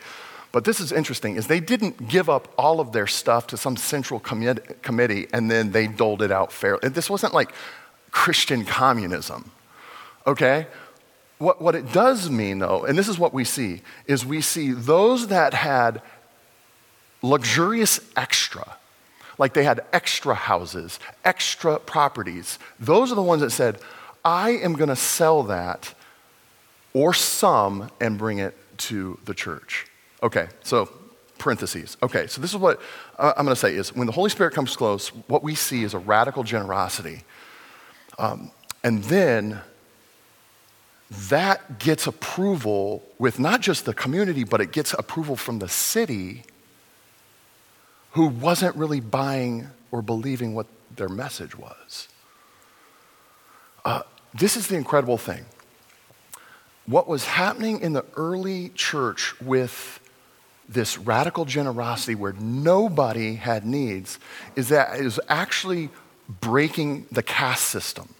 But 0.53 0.65
this 0.65 0.81
is 0.81 0.91
interesting 0.91 1.37
is 1.37 1.47
they 1.47 1.61
didn't 1.61 2.09
give 2.09 2.31
up 2.31 2.53
all 2.57 2.81
of 2.81 2.93
their 2.93 3.07
stuff 3.07 3.47
to 3.49 3.57
some 3.57 3.77
central 3.77 4.21
commi- 4.21 4.81
committee 4.83 5.27
and 5.33 5.51
then 5.51 5.73
they 5.73 5.87
doled 5.87 6.23
it 6.23 6.33
out 6.33 6.53
fairly. 6.53 6.89
This 6.89 7.11
wasn't 7.11 7.35
like 7.35 7.53
Christian 8.11 8.65
communism. 8.65 9.51
Okay? 10.27 10.67
What, 11.39 11.61
what 11.61 11.75
it 11.75 11.93
does 11.93 12.31
mean 12.31 12.61
though, 12.61 12.85
and 12.85 12.97
this 12.97 13.09
is 13.09 13.19
what 13.19 13.35
we 13.35 13.45
see, 13.45 13.83
is 14.07 14.25
we 14.25 14.41
see 14.41 14.73
those 14.73 15.27
that 15.27 15.53
had 15.53 16.01
luxurious 17.21 18.01
extra, 18.17 18.77
like 19.39 19.55
they 19.55 19.65
had 19.65 19.81
extra 19.93 20.35
houses, 20.35 20.99
extra 21.25 21.79
properties. 21.79 22.59
Those 22.79 23.13
are 23.13 23.15
the 23.15 23.23
ones 23.23 23.43
that 23.43 23.51
said, 23.51 23.79
I 24.25 24.51
am 24.51 24.75
going 24.75 24.89
to 24.89 24.97
sell 24.97 25.43
that 25.45 25.95
or 26.93 27.13
some 27.13 27.91
and 28.01 28.17
bring 28.17 28.39
it 28.39 28.57
to 28.79 29.19
the 29.25 29.35
church. 29.35 29.87
Okay, 30.23 30.49
so 30.63 30.89
parentheses. 31.39 31.97
Okay, 32.03 32.27
so 32.27 32.41
this 32.41 32.51
is 32.51 32.57
what 32.57 32.81
uh, 33.19 33.35
I'm 33.37 33.45
going 33.45 33.55
to 33.55 33.61
say 33.61 33.75
is 33.75 33.95
when 33.95 34.07
the 34.07 34.13
Holy 34.13 34.31
Spirit 34.31 34.55
comes 34.55 34.75
close, 34.77 35.09
what 35.09 35.43
we 35.43 35.55
see 35.55 35.83
is 35.83 35.93
a 35.93 35.99
radical 35.99 36.43
generosity. 36.43 37.23
Um, 38.19 38.51
and 38.83 39.05
then 39.05 39.61
that 41.29 41.79
gets 41.79 42.07
approval 42.07 43.03
with 43.19 43.39
not 43.39 43.61
just 43.61 43.85
the 43.85 43.95
community, 43.95 44.45
but 44.45 44.61
it 44.61 44.73
gets 44.73 44.95
approval 44.95 45.37
from 45.37 45.59
the 45.59 45.69
city 45.69 46.45
who 48.15 48.29
wasn't 48.29 48.75
really 48.77 49.01
buying 49.01 49.69
or 49.91 50.01
believing 50.01 50.55
what 50.55 50.67
their 50.95 51.09
message 51.09 51.57
was. 51.57 52.09
Uh, 53.85 54.03
this 54.33 54.57
is 54.57 54.69
the 54.69 54.77
incredible 54.77 55.19
thing. 55.19 55.45
What 56.87 57.09
was 57.09 57.25
happening 57.25 57.81
in 57.81 57.93
the 57.93 58.05
early 58.17 58.71
church 58.71 59.39
with 59.41 60.01
this 60.69 60.97
radical 60.97 61.45
generosity 61.45 62.15
where 62.15 62.35
nobody 62.35 63.35
had 63.35 63.67
needs 63.67 64.19
is 64.55 64.69
that 64.69 64.99
it 64.99 65.05
was 65.05 65.19
actually 65.29 65.91
breaking 66.41 67.07
the 67.11 67.23
caste 67.23 67.67
system. 67.67 68.15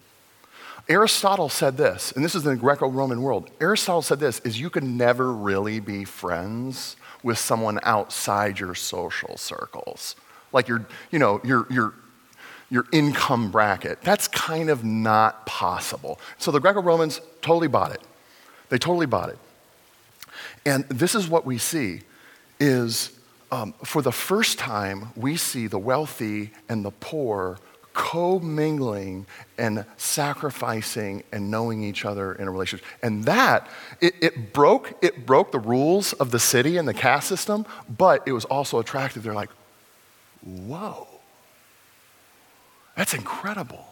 Aristotle 0.89 1.49
said 1.49 1.77
this, 1.77 2.13
and 2.13 2.25
this 2.25 2.35
is 2.35 2.45
in 2.45 2.51
the 2.51 2.61
Greco-Roman 2.61 3.23
world. 3.23 3.49
Aristotle 3.61 4.03
said 4.03 4.19
this 4.19 4.41
is 4.41 4.61
you 4.61 4.71
can 4.71 4.97
never 4.97 5.33
really 5.33 5.79
be 5.79 6.05
friends 6.05 6.97
with 7.25 7.39
someone 7.39 7.81
outside 7.83 8.61
your 8.61 8.77
social 8.77 9.37
circles. 9.37 10.15
Like 10.53 10.69
your, 10.69 10.87
you 11.11 11.19
know, 11.19 11.41
your, 11.43 11.67
your, 11.71 11.95
your 12.71 12.87
income 12.93 13.51
bracket. 13.51 14.03
That's 14.03 14.29
kind 14.29 14.71
of 14.71 14.85
not 14.85 15.47
possible. 15.47 16.21
So 16.39 16.53
the 16.53 16.61
Greco-Romans 16.61 17.21
totally 17.41 17.67
bought 17.67 17.93
it. 17.93 18.03
They 18.69 18.79
totally 18.79 19.07
bought 19.07 19.31
it. 19.31 19.39
And 20.65 20.85
this 20.89 21.15
is 21.15 21.29
what 21.29 21.45
we 21.45 21.59
see 21.59 22.03
is 22.61 23.19
um, 23.51 23.75
for 23.85 24.03
the 24.03 24.13
first 24.13 24.59
time, 24.59 25.09
we 25.17 25.37
see 25.37 25.67
the 25.67 25.79
wealthy 25.79 26.51
and 26.69 26.85
the 26.85 26.91
poor 26.91 27.59
co-mingling 27.95 29.25
and 29.57 29.87
sacrificing 29.97 31.23
and 31.33 31.51
knowing 31.51 31.83
each 31.83 32.05
other 32.05 32.35
in 32.35 32.49
a 32.49 32.51
relationship. 32.51 32.85
And 33.03 33.25
that 33.25 33.69
it, 34.01 34.15
it, 34.21 34.53
broke 34.53 34.93
it 35.01 35.25
broke 35.25 35.53
the 35.53 35.61
rules 35.61 36.13
of 36.15 36.33
the 36.33 36.41
city 36.41 36.77
and 36.77 36.87
the 36.87 36.93
caste 36.93 37.29
system 37.29 37.65
but 37.89 38.27
it 38.27 38.33
was 38.33 38.45
also 38.45 38.81
attractive. 38.81 39.23
They're 39.23 39.33
like 39.33 39.51
whoa 40.43 41.07
that's 42.97 43.15
incredible. 43.15 43.87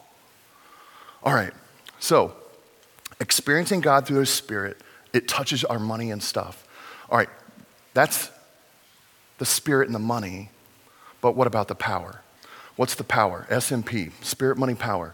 All 1.23 1.33
right 1.33 1.53
so 1.97 2.35
experiencing 3.19 3.79
god 3.79 4.05
through 4.05 4.19
his 4.19 4.29
spirit 4.29 4.77
it 5.13 5.27
touches 5.27 5.63
our 5.63 5.79
money 5.79 6.11
and 6.11 6.21
stuff. 6.21 6.67
All 7.09 7.17
right 7.17 7.29
that's 7.93 8.29
the 9.37 9.45
spirit 9.45 9.87
and 9.87 9.95
the 9.95 9.99
money 9.99 10.49
but 11.21 11.37
what 11.37 11.47
about 11.47 11.69
the 11.69 11.75
power 11.75 12.22
What's 12.75 12.95
the 12.95 13.03
power? 13.03 13.45
SMP, 13.49 14.11
spirit, 14.23 14.57
money, 14.57 14.75
power. 14.75 15.13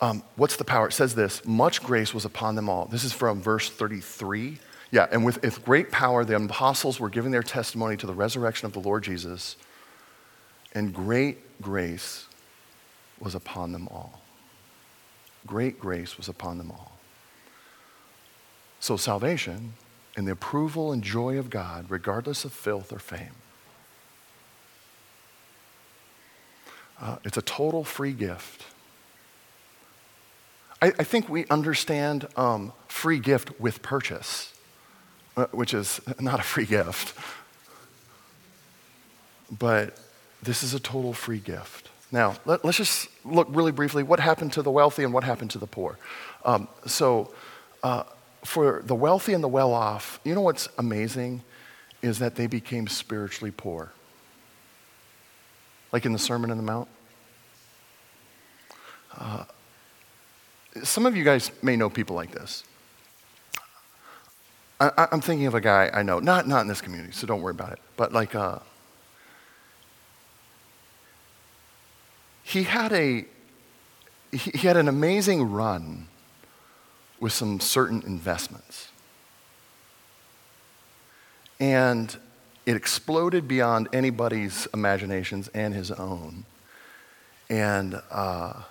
Um, 0.00 0.22
what's 0.36 0.56
the 0.56 0.64
power? 0.64 0.88
It 0.88 0.92
says 0.92 1.14
this 1.14 1.44
much 1.44 1.82
grace 1.82 2.12
was 2.12 2.24
upon 2.24 2.54
them 2.54 2.68
all. 2.68 2.86
This 2.86 3.04
is 3.04 3.12
from 3.12 3.40
verse 3.40 3.70
33. 3.70 4.58
Yeah, 4.90 5.06
and 5.10 5.24
with, 5.24 5.42
with 5.42 5.64
great 5.64 5.90
power, 5.90 6.24
the 6.24 6.36
apostles 6.36 7.00
were 7.00 7.10
giving 7.10 7.32
their 7.32 7.42
testimony 7.42 7.96
to 7.96 8.06
the 8.06 8.14
resurrection 8.14 8.66
of 8.66 8.72
the 8.72 8.80
Lord 8.80 9.02
Jesus, 9.02 9.56
and 10.72 10.94
great 10.94 11.60
grace 11.60 12.26
was 13.18 13.34
upon 13.34 13.72
them 13.72 13.88
all. 13.90 14.20
Great 15.46 15.78
grace 15.78 16.16
was 16.16 16.28
upon 16.28 16.58
them 16.58 16.70
all. 16.70 16.92
So, 18.80 18.96
salvation 18.96 19.74
and 20.16 20.26
the 20.28 20.32
approval 20.32 20.92
and 20.92 21.02
joy 21.02 21.38
of 21.38 21.50
God, 21.50 21.86
regardless 21.88 22.44
of 22.44 22.52
filth 22.52 22.92
or 22.92 22.98
fame. 22.98 23.34
Uh, 27.00 27.16
it's 27.24 27.36
a 27.36 27.42
total 27.42 27.84
free 27.84 28.12
gift. 28.12 28.64
I, 30.80 30.88
I 30.98 31.04
think 31.04 31.28
we 31.28 31.46
understand 31.46 32.28
um, 32.36 32.72
free 32.88 33.18
gift 33.18 33.58
with 33.60 33.82
purchase, 33.82 34.52
uh, 35.36 35.46
which 35.46 35.74
is 35.74 36.00
not 36.20 36.40
a 36.40 36.42
free 36.42 36.66
gift. 36.66 37.18
But 39.50 39.98
this 40.42 40.62
is 40.62 40.74
a 40.74 40.80
total 40.80 41.12
free 41.12 41.38
gift. 41.38 41.90
Now, 42.12 42.36
let, 42.44 42.64
us 42.64 42.76
just 42.76 43.08
look 43.24 43.48
really 43.50 43.72
briefly 43.72 44.02
what 44.02 44.20
happened 44.20 44.52
to 44.52 44.62
the 44.62 44.70
wealthy 44.70 45.02
and 45.04 45.12
what 45.12 45.24
happened 45.24 45.50
to 45.52 45.58
the 45.58 45.66
poor. 45.66 45.98
Um, 46.44 46.68
so, 46.86 47.34
uh, 47.82 48.04
for 48.44 48.82
the 48.84 48.94
wealthy 48.94 49.32
and 49.32 49.42
the 49.42 49.48
well 49.48 49.72
off, 49.72 50.20
you 50.22 50.34
know 50.34 50.42
what's 50.42 50.68
amazing 50.78 51.42
is 52.02 52.18
that 52.18 52.36
they 52.36 52.46
became 52.46 52.86
spiritually 52.86 53.50
poor 53.50 53.92
like 55.94 56.04
in 56.04 56.12
the 56.12 56.18
Sermon 56.18 56.50
on 56.50 56.56
the 56.56 56.62
Mount? 56.64 56.88
Uh, 59.16 59.44
some 60.82 61.06
of 61.06 61.16
you 61.16 61.22
guys 61.22 61.52
may 61.62 61.76
know 61.76 61.88
people 61.88 62.16
like 62.16 62.32
this. 62.32 62.64
I, 64.80 65.06
am 65.12 65.20
thinking 65.20 65.46
of 65.46 65.54
a 65.54 65.60
guy 65.60 65.88
I 65.94 66.02
know, 66.02 66.18
not, 66.18 66.48
not 66.48 66.62
in 66.62 66.66
this 66.66 66.80
community, 66.80 67.12
so 67.12 67.28
don't 67.28 67.42
worry 67.42 67.52
about 67.52 67.74
it, 67.74 67.78
but 67.96 68.12
like, 68.12 68.34
uh, 68.34 68.58
he 72.42 72.64
had 72.64 72.92
a, 72.92 73.24
he, 74.32 74.50
he 74.50 74.66
had 74.66 74.76
an 74.76 74.88
amazing 74.88 75.48
run 75.48 76.08
with 77.20 77.32
some 77.32 77.60
certain 77.60 78.02
investments. 78.02 78.88
And 81.60 82.16
it 82.66 82.76
exploded 82.76 83.46
beyond 83.46 83.88
anybody's 83.92 84.66
imaginations 84.72 85.48
and 85.48 85.74
his 85.74 85.90
own. 85.90 86.44
And 87.50 88.00
uh, 88.10 88.62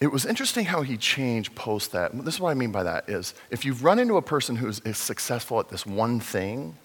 it 0.00 0.08
was 0.08 0.26
interesting 0.26 0.66
how 0.66 0.82
he 0.82 0.96
changed 0.96 1.54
post 1.54 1.92
that. 1.92 2.12
This 2.24 2.34
is 2.34 2.40
what 2.40 2.50
I 2.50 2.54
mean 2.54 2.72
by 2.72 2.82
that 2.82 3.08
is 3.08 3.34
if 3.50 3.64
you've 3.64 3.84
run 3.84 3.98
into 3.98 4.16
a 4.16 4.22
person 4.22 4.56
who's 4.56 4.80
successful 4.96 5.60
at 5.60 5.68
this 5.68 5.86
one 5.86 6.20
thing, 6.20 6.76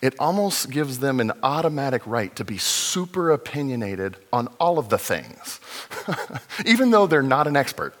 it 0.00 0.14
almost 0.20 0.70
gives 0.70 1.00
them 1.00 1.18
an 1.18 1.32
automatic 1.42 2.06
right 2.06 2.34
to 2.36 2.44
be 2.44 2.58
super 2.58 3.30
opinionated 3.32 4.16
on 4.32 4.46
all 4.60 4.78
of 4.78 4.90
the 4.90 4.98
things, 4.98 5.58
even 6.66 6.90
though 6.90 7.06
they're 7.06 7.22
not 7.22 7.48
an 7.48 7.56
expert. 7.56 7.94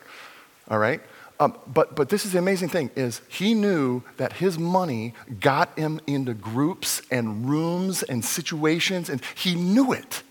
All 0.68 0.78
right? 0.78 1.00
Um, 1.40 1.56
but, 1.66 1.94
but 1.94 2.08
this 2.08 2.26
is 2.26 2.32
the 2.32 2.38
amazing 2.38 2.68
thing 2.68 2.90
is 2.96 3.20
he 3.28 3.54
knew 3.54 4.02
that 4.16 4.34
his 4.34 4.58
money 4.58 5.14
got 5.38 5.78
him 5.78 6.00
into 6.06 6.34
groups 6.34 7.00
and 7.10 7.48
rooms 7.48 8.02
and 8.02 8.24
situations, 8.24 9.08
and 9.08 9.20
he 9.36 9.54
knew 9.54 9.92
it. 9.92 10.22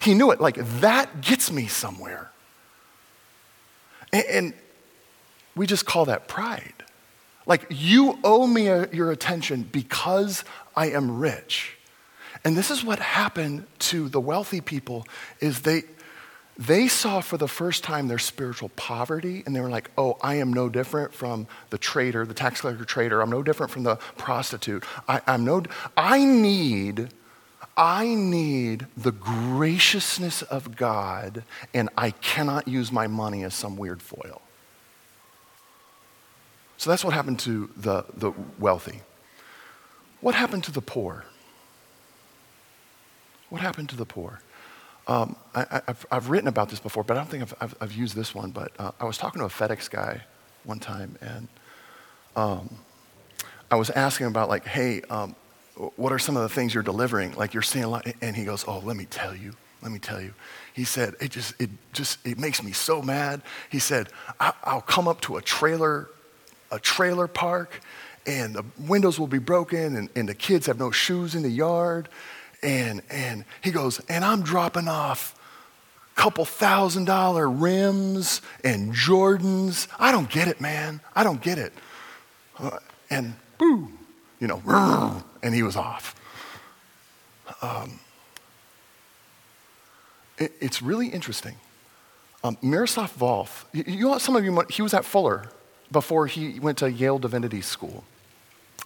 He 0.00 0.14
knew 0.14 0.30
it. 0.32 0.40
Like, 0.40 0.56
that 0.80 1.20
gets 1.20 1.52
me 1.52 1.66
somewhere. 1.66 2.30
And, 4.12 4.24
and 4.26 4.54
we 5.54 5.66
just 5.66 5.86
call 5.86 6.04
that 6.06 6.26
pride. 6.28 6.74
Like, 7.46 7.66
you 7.70 8.18
owe 8.24 8.46
me 8.46 8.66
a, 8.68 8.88
your 8.92 9.10
attention 9.10 9.68
because 9.70 10.44
I 10.76 10.90
am 10.90 11.18
rich. 11.18 11.76
And 12.44 12.56
this 12.56 12.70
is 12.70 12.84
what 12.84 12.98
happened 12.98 13.66
to 13.80 14.08
the 14.08 14.20
wealthy 14.20 14.60
people 14.60 15.06
is 15.40 15.60
they, 15.60 15.82
they 16.58 16.88
saw 16.88 17.20
for 17.20 17.36
the 17.36 17.46
first 17.46 17.84
time 17.84 18.08
their 18.08 18.18
spiritual 18.18 18.70
poverty 18.70 19.44
and 19.46 19.54
they 19.54 19.60
were 19.60 19.70
like, 19.70 19.90
oh, 19.96 20.18
I 20.20 20.34
am 20.34 20.52
no 20.52 20.68
different 20.68 21.14
from 21.14 21.46
the 21.70 21.78
trader, 21.78 22.26
the 22.26 22.34
tax 22.34 22.60
collector 22.60 22.84
trader. 22.84 23.20
I'm 23.20 23.30
no 23.30 23.44
different 23.44 23.70
from 23.70 23.84
the 23.84 23.96
prostitute. 24.16 24.82
I, 25.06 25.20
I'm 25.26 25.44
no, 25.44 25.62
I 25.96 26.24
need 26.24 27.10
I 27.78 28.12
need 28.12 28.88
the 28.96 29.12
graciousness 29.12 30.42
of 30.42 30.74
God, 30.74 31.44
and 31.72 31.88
I 31.96 32.10
cannot 32.10 32.66
use 32.66 32.90
my 32.90 33.06
money 33.06 33.44
as 33.44 33.54
some 33.54 33.76
weird 33.76 34.02
foil. 34.02 34.42
So 36.76 36.90
that's 36.90 37.04
what 37.04 37.14
happened 37.14 37.38
to 37.40 37.70
the, 37.76 38.04
the 38.16 38.32
wealthy. 38.58 39.02
What 40.20 40.34
happened 40.34 40.64
to 40.64 40.72
the 40.72 40.80
poor? 40.80 41.24
What 43.48 43.60
happened 43.60 43.88
to 43.90 43.96
the 43.96 44.04
poor? 44.04 44.40
Um, 45.08 45.36
I, 45.54 45.80
have 45.86 46.06
I've 46.10 46.30
written 46.30 46.48
about 46.48 46.68
this 46.68 46.80
before, 46.80 47.02
but 47.02 47.16
I 47.16 47.20
don't 47.20 47.30
think 47.30 47.42
I've, 47.42 47.54
I've, 47.60 47.74
I've 47.80 47.92
used 47.92 48.14
this 48.14 48.34
one. 48.34 48.50
But 48.50 48.72
uh, 48.78 48.92
I 49.00 49.04
was 49.04 49.18
talking 49.18 49.40
to 49.40 49.46
a 49.46 49.50
FedEx 49.50 49.90
guy 49.90 50.22
one 50.64 50.78
time, 50.78 51.16
and 51.20 51.48
um, 52.36 52.68
I 53.70 53.76
was 53.76 53.90
asking 53.90 54.26
about, 54.26 54.48
like, 54.48 54.66
hey, 54.66 55.00
um, 55.10 55.34
what 55.96 56.12
are 56.12 56.18
some 56.18 56.36
of 56.36 56.42
the 56.42 56.48
things 56.48 56.74
you're 56.74 56.82
delivering? 56.82 57.34
Like 57.34 57.54
you're 57.54 57.62
seeing 57.62 57.84
a 57.84 57.88
lot. 57.88 58.06
And 58.20 58.36
he 58.36 58.44
goes, 58.44 58.64
oh, 58.66 58.80
let 58.80 58.96
me 58.96 59.06
tell 59.06 59.34
you. 59.34 59.54
Let 59.82 59.92
me 59.92 59.98
tell 59.98 60.20
you. 60.20 60.34
He 60.74 60.84
said, 60.84 61.14
it 61.20 61.30
just, 61.30 61.60
it 61.60 61.70
just, 61.92 62.24
it 62.26 62.38
makes 62.38 62.62
me 62.62 62.72
so 62.72 63.00
mad. 63.00 63.42
He 63.70 63.78
said, 63.78 64.08
I'll 64.40 64.80
come 64.80 65.06
up 65.06 65.20
to 65.22 65.36
a 65.36 65.42
trailer, 65.42 66.08
a 66.72 66.80
trailer 66.80 67.28
park, 67.28 67.80
and 68.26 68.54
the 68.54 68.64
windows 68.78 69.20
will 69.20 69.28
be 69.28 69.38
broken, 69.38 69.96
and, 69.96 70.08
and 70.16 70.28
the 70.28 70.34
kids 70.34 70.66
have 70.66 70.78
no 70.78 70.90
shoes 70.90 71.34
in 71.34 71.42
the 71.42 71.48
yard. 71.48 72.08
And, 72.62 73.02
and 73.10 73.44
he 73.60 73.70
goes, 73.70 74.00
and 74.08 74.24
I'm 74.24 74.42
dropping 74.42 74.88
off 74.88 75.34
couple 76.18 76.44
thousand 76.44 77.04
dollar 77.04 77.48
rims 77.48 78.42
and 78.64 78.92
Jordans. 78.92 79.86
I 80.00 80.10
don't 80.10 80.28
get 80.28 80.48
it, 80.48 80.60
man. 80.60 81.00
I 81.14 81.22
don't 81.22 81.40
get 81.40 81.58
it. 81.58 81.72
Uh, 82.58 82.78
and 83.08 83.34
boo, 83.56 83.92
you 84.40 84.48
know, 84.48 84.60
and 85.44 85.54
he 85.54 85.62
was 85.62 85.76
off. 85.76 86.16
Um, 87.62 88.00
it, 90.38 90.52
it's 90.60 90.82
really 90.82 91.06
interesting. 91.06 91.54
Um, 92.42 92.58
Miroslav 92.62 93.16
Volf, 93.16 93.64
you, 93.72 93.84
you 93.86 94.08
know, 94.08 94.18
some 94.18 94.34
of 94.34 94.44
you, 94.44 94.64
he 94.70 94.82
was 94.82 94.94
at 94.94 95.04
Fuller 95.04 95.48
before 95.92 96.26
he 96.26 96.58
went 96.58 96.78
to 96.78 96.90
Yale 96.90 97.20
Divinity 97.20 97.60
School, 97.60 98.02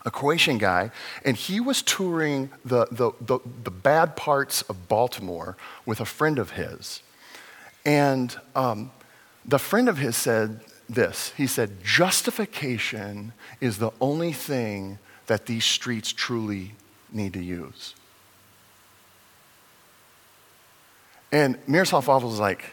a 0.05 0.11
Croatian 0.11 0.59
guy, 0.59 0.91
and 1.25 1.37
he 1.37 1.61
was 1.61 1.83
touring 1.83 2.51
the, 2.65 2.87
the, 2.91 3.13
the, 3.21 3.39
the 3.65 3.71
bad 3.71 4.17
parts 4.17 4.63
of 4.63 4.89
Baltimore 4.89 5.57
with 5.87 6.01
a 6.01 6.05
friend 6.05 6.39
of 6.39 6.53
his. 6.53 7.03
And 7.85 8.37
um, 8.57 8.91
the 9.45 9.59
friend 9.59 9.89
of 9.89 9.99
his 9.99 10.17
said 10.17 10.61
this 10.89 11.33
he 11.37 11.47
said, 11.47 11.83
Justification 11.83 13.33
is 13.61 13.79
the 13.79 13.93
only 14.01 14.33
thing 14.33 14.99
that 15.27 15.47
these 15.47 15.65
streets 15.65 16.13
truly 16.13 16.73
need 17.13 17.33
to 17.35 17.43
use. 17.43 17.95
And 21.31 21.57
Miroslav 21.67 22.07
was 22.07 22.39
like, 22.39 22.65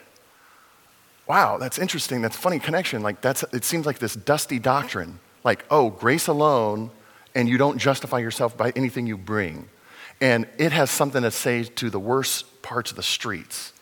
wow, 1.27 1.57
that's 1.57 1.77
interesting. 1.77 2.21
That's 2.21 2.35
funny 2.35 2.59
connection. 2.59 3.01
Like, 3.01 3.21
that's, 3.21 3.43
it 3.53 3.63
seems 3.63 3.85
like 3.85 3.99
this 3.99 4.15
dusty 4.15 4.59
doctrine. 4.59 5.19
Like, 5.43 5.63
oh, 5.71 5.91
grace 5.91 6.27
alone, 6.27 6.91
and 7.35 7.47
you 7.47 7.57
don't 7.57 7.77
justify 7.77 8.19
yourself 8.19 8.57
by 8.57 8.71
anything 8.75 9.07
you 9.07 9.17
bring. 9.17 9.67
And 10.21 10.47
it 10.57 10.71
has 10.71 10.91
something 10.91 11.21
to 11.21 11.31
say 11.31 11.63
to 11.63 11.89
the 11.89 11.99
worst 11.99 12.61
parts 12.61 12.91
of 12.91 12.97
the 12.97 13.03
streets. 13.03 13.73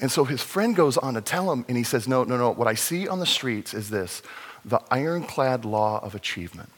And 0.00 0.10
so 0.10 0.24
his 0.24 0.42
friend 0.42 0.74
goes 0.74 0.96
on 0.96 1.14
to 1.14 1.20
tell 1.20 1.52
him, 1.52 1.64
and 1.68 1.76
he 1.76 1.82
says, 1.82 2.08
No, 2.08 2.24
no, 2.24 2.36
no. 2.36 2.52
What 2.52 2.68
I 2.68 2.74
see 2.74 3.08
on 3.08 3.18
the 3.18 3.26
streets 3.26 3.72
is 3.72 3.90
this 3.90 4.22
the 4.64 4.80
ironclad 4.90 5.64
law 5.64 6.00
of 6.02 6.14
achievement. 6.14 6.70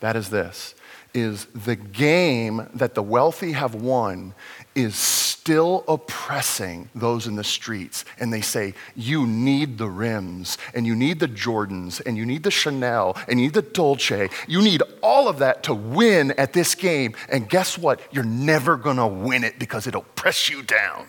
That 0.00 0.16
is 0.16 0.30
this 0.30 0.74
is 1.12 1.46
the 1.46 1.76
game 1.76 2.68
that 2.74 2.94
the 2.94 3.02
wealthy 3.02 3.52
have 3.52 3.74
won 3.74 4.34
is 4.74 5.33
still 5.44 5.84
oppressing 5.88 6.88
those 6.94 7.26
in 7.26 7.36
the 7.36 7.44
streets. 7.44 8.06
And 8.18 8.32
they 8.32 8.40
say, 8.40 8.72
You 8.96 9.26
need 9.26 9.76
the 9.76 9.90
rims, 9.90 10.56
and 10.72 10.86
you 10.86 10.96
need 10.96 11.20
the 11.20 11.28
Jordans, 11.28 12.00
and 12.06 12.16
you 12.16 12.24
need 12.24 12.44
the 12.44 12.50
Chanel, 12.50 13.14
and 13.28 13.38
you 13.38 13.46
need 13.46 13.54
the 13.54 13.60
Dolce. 13.60 14.30
You 14.48 14.62
need 14.62 14.82
all 15.02 15.28
of 15.28 15.40
that 15.40 15.62
to 15.64 15.74
win 15.74 16.30
at 16.38 16.54
this 16.54 16.74
game. 16.74 17.14
And 17.28 17.46
guess 17.46 17.76
what? 17.76 18.00
You're 18.10 18.24
never 18.24 18.78
gonna 18.78 19.06
win 19.06 19.44
it 19.44 19.58
because 19.58 19.86
it'll 19.86 20.06
press 20.16 20.48
you 20.48 20.62
down. 20.62 21.08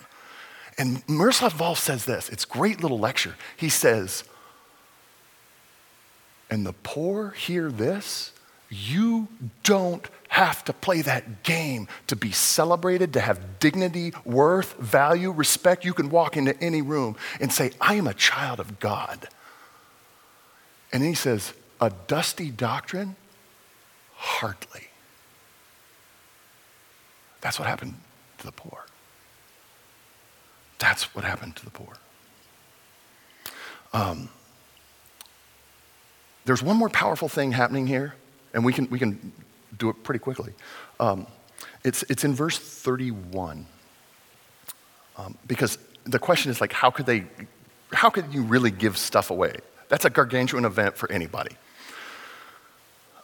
And 0.77 1.01
Miroslav 1.07 1.53
Volf 1.53 1.77
says 1.77 2.03
this 2.03 2.27
it's 2.27 2.43
great 2.43 2.81
little 2.81 2.99
lecture. 2.99 3.35
He 3.55 3.69
says, 3.69 4.25
And 6.49 6.65
the 6.65 6.73
poor 6.73 7.29
hear 7.31 7.71
this 7.71 8.33
you 8.69 9.29
don't 9.63 10.09
have 10.35 10.65
to 10.65 10.73
play 10.73 11.01
that 11.01 11.43
game 11.43 11.87
to 12.07 12.15
be 12.15 12.29
celebrated, 12.29 13.13
to 13.13 13.21
have 13.21 13.57
dignity, 13.59 14.11
worth, 14.25 14.77
value, 14.77 15.31
respect. 15.31 15.85
You 15.85 15.93
can 15.93 16.09
walk 16.09 16.35
into 16.35 16.61
any 16.61 16.81
room 16.81 17.15
and 17.39 17.53
say, 17.53 17.71
I 17.79 17.95
am 17.95 18.05
a 18.05 18.13
child 18.13 18.59
of 18.59 18.81
God. 18.81 19.29
And 20.91 21.03
he 21.03 21.13
says, 21.13 21.53
A 21.79 21.89
dusty 22.07 22.51
doctrine? 22.51 23.15
Hardly. 24.15 24.89
That's 27.39 27.57
what 27.57 27.69
happened 27.69 27.93
to 28.39 28.45
the 28.45 28.51
poor. 28.51 28.85
That's 30.79 31.15
what 31.15 31.23
happened 31.23 31.55
to 31.55 31.63
the 31.63 31.71
poor. 31.71 31.93
Um, 33.93 34.27
there's 36.43 36.61
one 36.61 36.75
more 36.75 36.89
powerful 36.89 37.29
thing 37.29 37.53
happening 37.53 37.87
here 37.87 38.15
and 38.53 38.65
we 38.65 38.73
can, 38.73 38.89
we 38.89 38.99
can 38.99 39.31
do 39.77 39.89
it 39.89 40.03
pretty 40.03 40.19
quickly. 40.19 40.53
Um, 40.99 41.27
it's, 41.83 42.03
it's 42.03 42.23
in 42.23 42.33
verse 42.33 42.57
31. 42.57 43.65
Um, 45.17 45.37
because 45.47 45.77
the 46.03 46.19
question 46.19 46.51
is 46.51 46.59
like, 46.59 46.73
how 46.73 46.89
could 46.89 47.05
they, 47.05 47.25
how 47.93 48.09
could 48.09 48.33
you 48.33 48.43
really 48.43 48.71
give 48.71 48.97
stuff 48.97 49.29
away? 49.29 49.55
That's 49.87 50.05
a 50.05 50.09
gargantuan 50.09 50.65
event 50.65 50.97
for 50.97 51.11
anybody. 51.11 51.55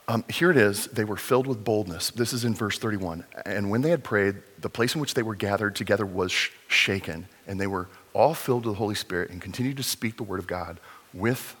Um, 0.08 0.24
here 0.28 0.50
it 0.50 0.56
is. 0.56 0.86
They 0.88 1.04
were 1.04 1.16
filled 1.16 1.46
with 1.46 1.64
boldness. 1.64 2.10
This 2.10 2.32
is 2.32 2.44
in 2.44 2.54
verse 2.54 2.78
31. 2.78 3.24
And 3.46 3.70
when 3.70 3.82
they 3.82 3.90
had 3.90 4.02
prayed, 4.02 4.36
the 4.58 4.68
place 4.68 4.94
in 4.94 5.00
which 5.00 5.14
they 5.14 5.22
were 5.22 5.34
gathered 5.34 5.76
together 5.76 6.04
was 6.04 6.32
sh- 6.32 6.50
shaken, 6.66 7.28
and 7.46 7.60
they 7.60 7.68
were 7.68 7.88
all 8.12 8.34
filled 8.34 8.66
with 8.66 8.74
the 8.74 8.78
Holy 8.78 8.94
Spirit 8.96 9.30
and 9.30 9.40
continued 9.40 9.76
to 9.76 9.82
speak 9.82 10.16
the 10.16 10.22
word 10.22 10.40
of 10.40 10.46
God 10.46 10.80
with 11.14 11.56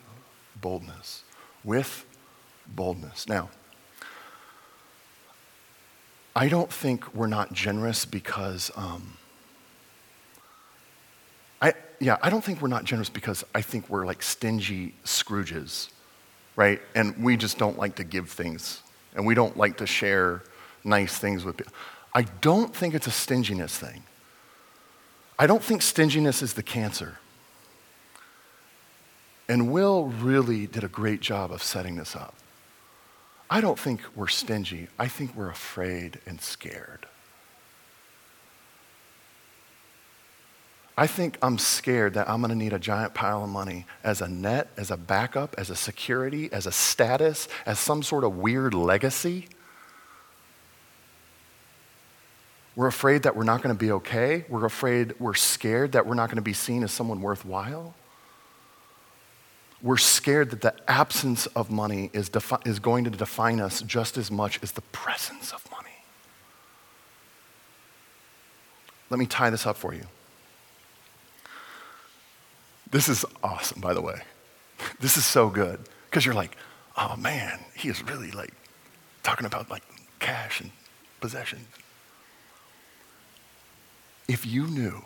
boldness. 0.60 1.22
With 1.62 2.04
boldness. 2.66 3.28
Now, 3.28 3.50
I 6.34 6.48
don't 6.48 6.72
think 6.72 7.14
we're 7.14 7.26
not 7.26 7.52
generous 7.52 8.04
because, 8.04 8.70
um, 8.74 9.16
I, 11.60 11.74
yeah, 12.00 12.16
I 12.22 12.30
don't 12.30 12.42
think 12.42 12.62
we're 12.62 12.68
not 12.68 12.84
generous 12.84 13.10
because 13.10 13.44
I 13.54 13.60
think 13.60 13.88
we're 13.90 14.06
like 14.06 14.22
stingy 14.22 14.94
Scrooges, 15.04 15.90
right? 16.56 16.80
And 16.94 17.22
we 17.22 17.36
just 17.36 17.58
don't 17.58 17.78
like 17.78 17.96
to 17.96 18.04
give 18.04 18.30
things 18.30 18.82
and 19.14 19.26
we 19.26 19.34
don't 19.34 19.56
like 19.56 19.76
to 19.78 19.86
share 19.86 20.42
nice 20.84 21.18
things 21.18 21.44
with 21.44 21.56
people. 21.58 21.72
I 22.14 22.22
don't 22.22 22.74
think 22.74 22.94
it's 22.94 23.06
a 23.06 23.12
stinginess 23.12 23.76
thing. 23.76 24.02
I 25.38 25.46
don't 25.46 25.62
think 25.62 25.82
stinginess 25.82 26.42
is 26.42 26.54
the 26.54 26.62
cancer. 26.62 27.18
And 29.48 29.70
Will 29.72 30.06
really 30.06 30.66
did 30.66 30.84
a 30.84 30.88
great 30.88 31.20
job 31.20 31.52
of 31.52 31.62
setting 31.62 31.96
this 31.96 32.16
up. 32.16 32.34
I 33.52 33.60
don't 33.60 33.78
think 33.78 34.00
we're 34.16 34.28
stingy. 34.28 34.88
I 34.98 35.08
think 35.08 35.36
we're 35.36 35.50
afraid 35.50 36.20
and 36.24 36.40
scared. 36.40 37.04
I 40.96 41.06
think 41.06 41.36
I'm 41.42 41.58
scared 41.58 42.14
that 42.14 42.30
I'm 42.30 42.40
going 42.40 42.48
to 42.48 42.56
need 42.56 42.72
a 42.72 42.78
giant 42.78 43.12
pile 43.12 43.44
of 43.44 43.50
money 43.50 43.84
as 44.02 44.22
a 44.22 44.26
net, 44.26 44.68
as 44.78 44.90
a 44.90 44.96
backup, 44.96 45.54
as 45.58 45.68
a 45.68 45.76
security, 45.76 46.50
as 46.50 46.64
a 46.66 46.72
status, 46.72 47.46
as 47.66 47.78
some 47.78 48.02
sort 48.02 48.24
of 48.24 48.38
weird 48.38 48.72
legacy. 48.72 49.48
We're 52.74 52.86
afraid 52.86 53.24
that 53.24 53.36
we're 53.36 53.44
not 53.44 53.60
going 53.62 53.76
to 53.76 53.78
be 53.78 53.92
okay. 53.92 54.46
We're 54.48 54.64
afraid, 54.64 55.20
we're 55.20 55.34
scared 55.34 55.92
that 55.92 56.06
we're 56.06 56.14
not 56.14 56.30
going 56.30 56.36
to 56.36 56.42
be 56.42 56.54
seen 56.54 56.82
as 56.82 56.90
someone 56.90 57.20
worthwhile. 57.20 57.94
We're 59.82 59.96
scared 59.96 60.50
that 60.50 60.60
the 60.60 60.74
absence 60.88 61.46
of 61.46 61.70
money 61.70 62.08
is, 62.12 62.28
defi- 62.28 62.56
is 62.64 62.78
going 62.78 63.04
to 63.04 63.10
define 63.10 63.60
us 63.60 63.82
just 63.82 64.16
as 64.16 64.30
much 64.30 64.60
as 64.62 64.72
the 64.72 64.80
presence 64.80 65.52
of 65.52 65.68
money. 65.70 65.90
Let 69.10 69.18
me 69.18 69.26
tie 69.26 69.50
this 69.50 69.66
up 69.66 69.76
for 69.76 69.92
you. 69.92 70.06
This 72.90 73.08
is 73.08 73.24
awesome, 73.42 73.80
by 73.80 73.92
the 73.92 74.00
way. 74.00 74.22
This 75.00 75.16
is 75.16 75.24
so 75.24 75.48
good 75.48 75.80
because 76.08 76.24
you're 76.24 76.34
like, 76.34 76.56
oh 76.96 77.16
man, 77.16 77.58
he 77.74 77.88
is 77.88 78.02
really 78.04 78.30
like 78.30 78.52
talking 79.22 79.46
about 79.46 79.70
like 79.70 79.82
cash 80.18 80.60
and 80.60 80.70
possessions. 81.20 81.66
If 84.28 84.46
you 84.46 84.66
knew, 84.66 85.02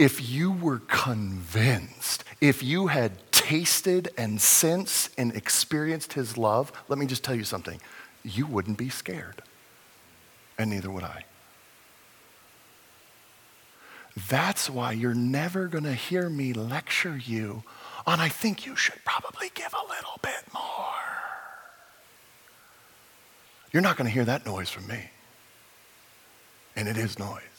if 0.00 0.30
you 0.30 0.50
were 0.50 0.78
convinced, 0.88 2.24
if 2.40 2.62
you 2.62 2.86
had 2.86 3.12
tasted 3.32 4.08
and 4.16 4.40
sensed 4.40 5.10
and 5.18 5.36
experienced 5.36 6.14
his 6.14 6.38
love, 6.38 6.72
let 6.88 6.98
me 6.98 7.04
just 7.04 7.22
tell 7.22 7.34
you 7.34 7.44
something. 7.44 7.78
You 8.24 8.46
wouldn't 8.46 8.78
be 8.78 8.88
scared, 8.88 9.42
and 10.58 10.70
neither 10.70 10.90
would 10.90 11.04
I. 11.04 11.24
That's 14.30 14.70
why 14.70 14.92
you're 14.92 15.12
never 15.12 15.68
going 15.68 15.84
to 15.84 15.92
hear 15.92 16.30
me 16.30 16.54
lecture 16.54 17.18
you 17.18 17.62
on, 18.06 18.20
I 18.20 18.30
think 18.30 18.64
you 18.64 18.76
should 18.76 19.04
probably 19.04 19.50
give 19.54 19.74
a 19.74 19.86
little 19.86 20.18
bit 20.22 20.52
more. 20.54 20.86
You're 23.70 23.82
not 23.82 23.98
going 23.98 24.06
to 24.06 24.12
hear 24.12 24.24
that 24.24 24.46
noise 24.46 24.70
from 24.70 24.86
me. 24.86 25.10
And 26.74 26.88
it 26.88 26.96
is 26.96 27.18
noise. 27.18 27.49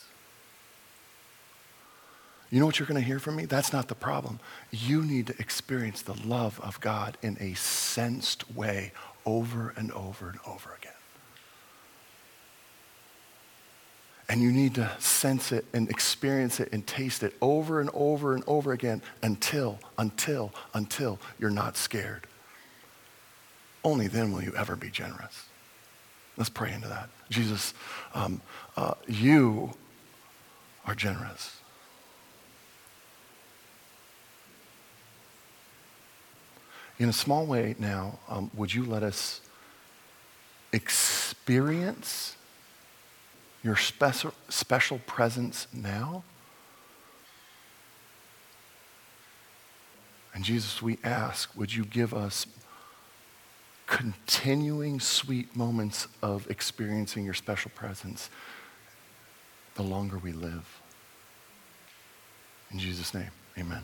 You 2.52 2.60
know 2.60 2.66
what 2.66 2.78
you're 2.80 2.88
going 2.88 3.00
to 3.00 3.08
hear 3.08 3.18
from 3.18 3.38
me? 3.38 3.46
That's 3.46 3.72
not 3.72 3.88
the 3.88 3.96
problem. 3.96 4.40
You 4.72 5.04
need 5.04 5.28
to 5.28 5.40
experience 5.40 6.02
the 6.02 6.16
love 6.26 6.60
of 6.60 6.80
God 6.82 7.18
in 7.22 7.38
a 7.40 7.54
sensed 7.54 8.52
way 8.54 8.92
over 9.26 9.74
and 9.78 9.90
over 9.94 10.30
and 10.30 10.40
over 10.46 10.74
again. 10.78 10.92
And 14.28 14.42
you 14.42 14.52
need 14.52 14.76
to 14.76 14.92
sense 15.00 15.54
it 15.54 15.66
and 15.74 15.90
experience 15.90 16.60
it 16.60 16.70
and 16.74 16.86
taste 16.86 17.24
it 17.24 17.36
over 17.42 17.80
and 17.80 17.90
over 17.94 18.36
and 18.36 18.44
over 18.48 18.74
again 18.74 19.02
until, 19.24 19.80
until, 19.98 20.54
until 20.74 21.20
you're 21.40 21.50
not 21.50 21.78
scared. 21.78 22.28
Only 23.84 24.08
then 24.08 24.32
will 24.32 24.44
you 24.44 24.54
ever 24.58 24.76
be 24.76 24.90
generous. 24.90 25.46
Let's 26.38 26.50
pray 26.50 26.74
into 26.74 26.90
that. 26.90 27.10
Jesus, 27.30 27.74
um, 28.14 28.42
uh, 28.76 28.94
you 29.08 29.72
are 30.86 30.96
generous. 30.96 31.61
In 37.02 37.10
a 37.10 37.14
small 37.14 37.48
way 37.48 37.74
now, 37.80 38.20
um, 38.30 38.52
would 38.54 38.76
you 38.76 38.86
let 38.86 39.02
us 39.02 39.42
experience 40.72 42.36
your 43.64 43.76
special, 43.76 44.36
special 44.50 45.00
presence 45.08 45.66
now? 45.74 46.24
And 50.36 50.44
Jesus, 50.44 50.80
we 50.84 51.00
ask, 51.04 51.58
would 51.58 51.74
you 51.74 51.86
give 51.86 52.14
us 52.14 52.46
continuing 53.88 55.00
sweet 55.00 55.56
moments 55.56 56.08
of 56.22 56.48
experiencing 56.52 57.26
your 57.26 57.34
special 57.34 57.72
presence 57.74 58.30
the 59.74 59.82
longer 59.82 60.20
we 60.20 60.34
live? 60.34 60.80
In 62.70 62.78
Jesus' 62.78 63.12
name, 63.16 63.32
amen. 63.58 63.82